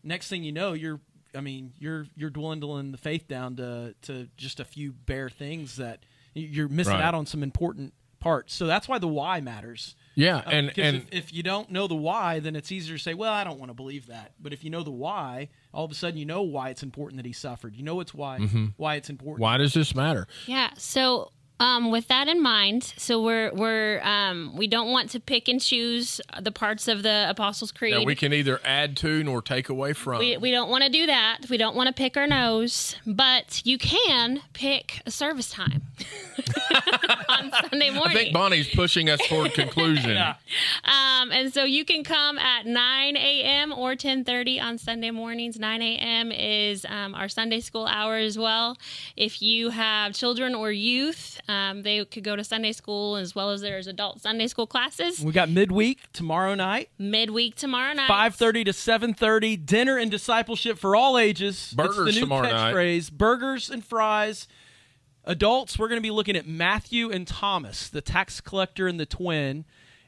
Next 0.03 0.27
thing 0.29 0.43
you 0.43 0.51
know, 0.51 0.73
you're 0.73 0.99
I 1.35 1.41
mean, 1.41 1.73
you're 1.79 2.05
you're 2.15 2.29
dwindling 2.29 2.91
the 2.91 2.97
faith 2.97 3.27
down 3.27 3.55
to 3.57 3.95
to 4.03 4.27
just 4.37 4.59
a 4.59 4.65
few 4.65 4.91
bare 4.91 5.29
things 5.29 5.77
that 5.77 5.99
you're 6.33 6.67
missing 6.69 6.93
Right. 6.95 7.03
out 7.03 7.13
on 7.15 7.25
some 7.25 7.43
important 7.43 7.93
parts. 8.19 8.53
So 8.53 8.65
that's 8.67 8.87
why 8.87 8.97
the 8.99 9.07
why 9.07 9.39
matters. 9.41 9.95
Yeah 10.15 10.37
Uh, 10.37 10.49
and 10.51 10.67
because 10.67 10.83
and 10.85 10.97
if, 11.11 11.25
if 11.25 11.33
you 11.33 11.43
don't 11.43 11.71
know 11.71 11.87
the 11.87 11.95
why, 11.95 12.39
then 12.39 12.55
it's 12.55 12.71
easier 12.71 12.97
to 12.97 13.03
say, 13.03 13.13
"Well, 13.13 13.31
I 13.33 13.43
don't 13.43 13.59
want 13.59 13.69
to 13.69 13.73
believe 13.75 14.07
that." 14.07 14.33
But 14.39 14.53
if 14.53 14.63
you 14.63 14.69
know 14.69 14.83
the 14.83 14.91
why, 14.91 15.49
all 15.73 15.85
of 15.85 15.91
a 15.91 15.95
sudden 15.95 16.17
you 16.19 16.25
know 16.25 16.41
why 16.41 16.69
it's 16.69 16.83
important 16.83 17.17
that 17.17 17.25
he 17.25 17.33
suffered. 17.33 17.75
You 17.75 17.83
know 17.83 17.99
it's 17.99 18.13
why 18.13 18.39
why 18.77 18.95
it's 18.95 19.09
important. 19.09 19.41
why 19.41 19.57
does 19.57 19.73
this 19.73 19.95
matter 19.95 20.27
Yeah. 20.47 20.69
So, 20.77 21.31
um, 21.59 21.91
with 21.91 22.07
that 22.09 22.27
in 22.27 22.41
mind, 22.41 22.83
so 22.97 23.21
we're 23.23 23.51
we're 23.53 24.01
um, 24.03 24.57
we 24.57 24.67
don't 24.67 24.91
want 24.91 25.09
to 25.11 25.19
pick 25.19 25.47
and 25.47 25.61
choose 25.61 26.19
the 26.41 26.51
parts 26.51 26.87
of 26.87 27.03
the 27.03 27.27
Apostles' 27.29 27.71
Creed. 27.71 27.93
that 27.93 28.05
we 28.05 28.15
can 28.15 28.33
either 28.33 28.59
add 28.65 28.97
to 28.97 29.23
nor 29.23 29.41
take 29.41 29.69
away 29.69 29.93
from 29.93 30.19
we, 30.19 30.35
we 30.37 30.51
don't 30.51 30.69
want 30.69 30.83
to 30.83 30.89
do 30.89 31.05
that. 31.05 31.39
We 31.49 31.57
don't 31.57 31.75
want 31.75 31.87
to 31.87 31.93
pick 31.93 32.17
our 32.17 32.27
nose, 32.27 32.95
but 33.05 33.61
you 33.65 33.77
can 33.77 34.41
pick 34.53 35.01
a 35.05 35.11
service 35.11 35.49
time 35.49 35.83
on 37.29 37.51
Sunday 37.51 37.89
morning. 37.89 38.17
I 38.17 38.21
think 38.21 38.33
Bonny's 38.33 38.67
pushing 38.73 39.09
us 39.09 39.19
toward 39.27 39.53
conclusion. 39.53 40.17
Um, 40.17 41.31
and 41.31 41.53
so 41.53 41.63
you 41.63 41.85
can 41.85 42.03
come 42.03 42.37
at 42.37 42.65
9 42.65 43.15
a.m. 43.17 43.73
or 43.73 43.95
10:30 43.95 44.61
on 44.61 44.77
Sunday 44.77 45.11
mornings. 45.11 45.59
9 45.59 45.81
a.m. 45.81 46.31
is 46.31 46.85
um, 46.85 47.15
our 47.15 47.29
Sunday 47.29 47.59
school 47.59 47.85
hour 47.85 48.17
as 48.17 48.37
well. 48.37 48.77
If 49.15 49.41
you 49.41 49.69
have 49.69 50.13
children 50.13 50.55
or 50.55 50.71
youth, 50.71 51.39
um, 51.47 51.83
they 51.83 52.03
could 52.05 52.23
go 52.23 52.35
to 52.35 52.43
Sunday 52.43 52.71
school 52.71 53.15
as 53.15 53.35
well 53.35 53.51
as 53.51 53.61
there's 53.61 53.87
adult 53.87 54.21
Sunday 54.21 54.47
school 54.47 54.67
classes. 54.67 55.19
We 55.19 55.31
got 55.31 55.49
midweek 55.49 56.11
tomorrow 56.13 56.55
night, 56.55 56.89
Midweek 56.97 57.55
tomorrow 57.55 57.93
night. 57.93 58.07
five 58.07 58.35
thirty 58.35 58.63
to 58.63 58.73
seven 58.73 59.13
thirty. 59.13 59.57
Dinner 59.57 59.97
and 59.97 60.09
discipleship 60.09 60.77
for 60.77 60.95
all 60.95 61.17
ages. 61.17 61.73
Burgers 61.75 61.97
it's 61.97 62.05
the 62.07 62.11
new 62.13 62.25
tomorrow 62.25 62.49
night. 62.49 63.09
Burgers 63.11 63.69
and 63.69 63.83
fries. 63.85 64.47
Adults, 65.25 65.79
we're 65.79 65.87
going 65.87 65.99
to 65.99 66.03
be 66.03 66.11
looking 66.11 66.35
at 66.35 66.47
Matthew 66.47 67.11
and 67.11 67.27
Thomas, 67.27 67.87
the 67.89 68.01
tax 68.01 68.41
collector 68.41 68.87
and 68.87 68.99
the 68.99 69.05
twin, 69.05 69.65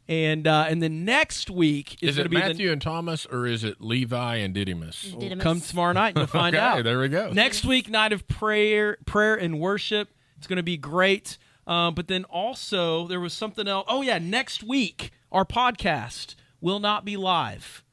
and 0.08 0.46
uh, 0.46 0.66
and 0.70 0.84
then 0.84 1.06
next 1.06 1.50
week 1.50 1.98
is, 2.02 2.12
Is 2.12 2.16
going 2.18 2.26
it 2.26 2.30
to 2.30 2.30
be 2.30 2.42
the 2.42 2.48
Matthew 2.48 2.72
and 2.72 2.82
Thomas 2.82 3.26
or 3.26 3.48
is 3.48 3.64
it 3.64 3.82
Levi 3.82 4.36
and 4.36 4.54
Didymus? 4.54 5.02
Didymus. 5.02 5.44
Come 5.44 5.62
tomorrow 5.62 5.94
night 5.94 6.10
and 6.10 6.18
you'll 6.18 6.28
find 6.42 6.56
okay, 6.56 6.64
out. 6.64 6.84
there 6.84 7.00
we 7.00 7.08
go. 7.08 7.32
Next 7.32 7.66
week, 7.66 7.90
night 7.90 8.14
of 8.14 8.28
prayer, 8.28 8.98
prayer 9.06 9.36
and 9.36 9.60
worship. 9.60 10.10
It's 10.38 10.48
going 10.48 10.58
to 10.58 10.64
be 10.64 10.78
great. 10.78 11.38
Um, 11.66 11.96
but 11.96 12.08
then 12.08 12.26
also 12.26 13.08
there 13.08 13.20
was 13.20 13.34
something 13.34 13.68
else. 13.68 13.86
Oh 13.88 14.02
yeah, 14.02 14.20
next 14.20 14.64
week 14.64 15.12
our 15.32 15.46
podcast 15.46 16.36
will 16.62 16.80
not 16.80 17.06
be 17.06 17.18
live. 17.18 17.84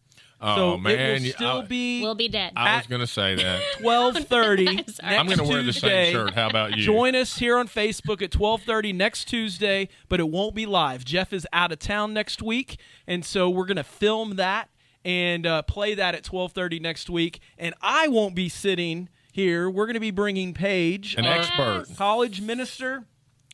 Oh 0.43 0.57
so 0.57 0.77
man, 0.79 0.99
it 0.99 1.13
will 1.13 1.27
you- 1.27 1.33
still 1.33 1.59
I, 1.63 1.67
be 1.67 2.03
We'll 2.03 2.15
be 2.15 2.29
dead. 2.29 2.53
I 2.57 2.77
was 2.77 2.87
going 2.87 3.01
to 3.01 3.07
say 3.07 3.35
that. 3.37 3.63
twelve 3.81 4.17
thirty. 4.17 4.69
I'm 5.03 5.27
going 5.27 5.39
to 5.39 5.45
wear 5.45 5.63
the 5.63 5.73
same 5.73 6.13
shirt. 6.13 6.35
How 6.35 6.49
about 6.49 6.77
you? 6.77 6.83
Join 6.83 7.15
us 7.15 7.39
here 7.39 7.57
on 7.57 7.69
Facebook 7.69 8.21
at 8.23 8.31
12:30 8.31 8.95
next 8.95 9.27
Tuesday, 9.27 9.89
but 10.09 10.21
it 10.21 10.29
won't 10.29 10.55
be 10.55 10.67
live. 10.67 11.05
Jeff 11.05 11.33
is 11.33 11.47
out 11.53 11.73
of 11.73 11.79
town 11.79 12.13
next 12.13 12.43
week, 12.43 12.79
and 13.07 13.25
so 13.25 13.49
we're 13.49 13.67
going 13.67 13.77
to 13.77 13.85
film 13.85 14.37
that 14.37 14.69
and 15.05 15.47
uh, 15.47 15.63
play 15.63 15.95
that 15.95 16.15
at 16.15 16.23
12:30 16.25 16.81
next 16.81 17.09
week. 17.11 17.41
And 17.59 17.75
I 17.81 18.09
won't 18.09 18.35
be 18.35 18.49
sitting 18.49 19.09
here. 19.33 19.71
We're 19.71 19.87
going 19.87 19.95
to 19.95 20.01
be 20.01 20.11
bringing 20.11 20.55
Paige, 20.55 21.15
An 21.17 21.25
our 21.27 21.39
expert. 21.39 21.87
college 21.97 22.41
minister, 22.41 23.05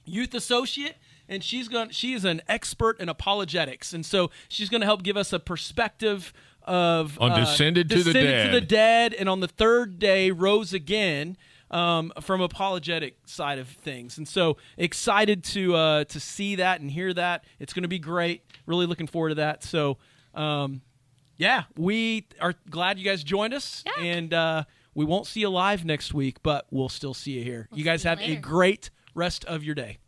youth 0.05 0.35
associate, 0.35 0.97
and 1.29 1.43
she's 1.45 1.69
going. 1.69 1.91
She 1.91 2.13
is 2.15 2.25
an 2.25 2.43
expert 2.49 3.01
in 3.01 3.09
apologetics, 3.09 3.93
and 3.93 4.05
so 4.05 4.31
she's 4.49 4.69
going 4.69 4.81
to 4.81 4.87
help 4.87 5.03
give 5.03 5.17
us 5.17 5.33
a 5.33 5.39
perspective 5.39 6.33
of 6.69 7.19
On 7.21 7.33
uh, 7.33 7.41
Descended 7.41 7.89
to 7.91 7.97
the 7.97 8.13
Descended 8.13 8.31
Dead. 8.31 8.47
to 8.53 8.61
the 8.61 8.67
dead, 8.67 9.15
and 9.15 9.29
on 9.29 9.41
the 9.41 9.49
third 9.49 9.99
day 9.99 10.31
rose 10.31 10.73
again 10.73 11.37
um, 11.71 12.13
from 12.21 12.41
apologetic 12.41 13.17
side 13.27 13.59
of 13.59 13.69
things. 13.69 14.17
And 14.19 14.27
so 14.29 14.57
excited 14.77 15.45
to 15.45 15.75
uh, 15.75 16.05
to 16.05 16.21
see 16.21 16.57
that 16.57 16.81
and 16.81 16.91
hear 16.91 17.13
that. 17.15 17.45
It's 17.59 17.73
going 17.73 17.83
to 17.83 17.89
be 17.89 17.99
great. 17.99 18.43
Really 18.67 18.87
looking 18.87 19.07
forward 19.07 19.31
to 19.31 19.35
that. 19.37 19.63
So 19.65 19.99
um, 20.35 20.83
yeah, 21.37 21.65
we 21.77 22.27
are 22.41 22.55
glad 22.71 22.99
you 22.99 23.05
guys 23.05 23.23
joined 23.25 23.55
us, 23.55 23.83
Yeah. 23.87 24.03
and 24.03 24.35
uh, 24.35 24.65
we 24.95 25.05
won't 25.05 25.27
see 25.27 25.41
you 25.41 25.49
live 25.51 25.85
next 25.85 26.13
week, 26.15 26.43
but 26.43 26.67
we'll 26.71 26.89
still 26.89 27.15
see 27.15 27.33
you 27.33 27.45
here. 27.45 27.69
you 27.73 27.85
guys 27.85 28.05
you 28.05 28.11
have 28.11 28.21
a 28.21 28.37
great 28.37 28.91
rest 29.15 29.45
of 29.45 29.63
your 29.63 29.75
day. 29.75 29.99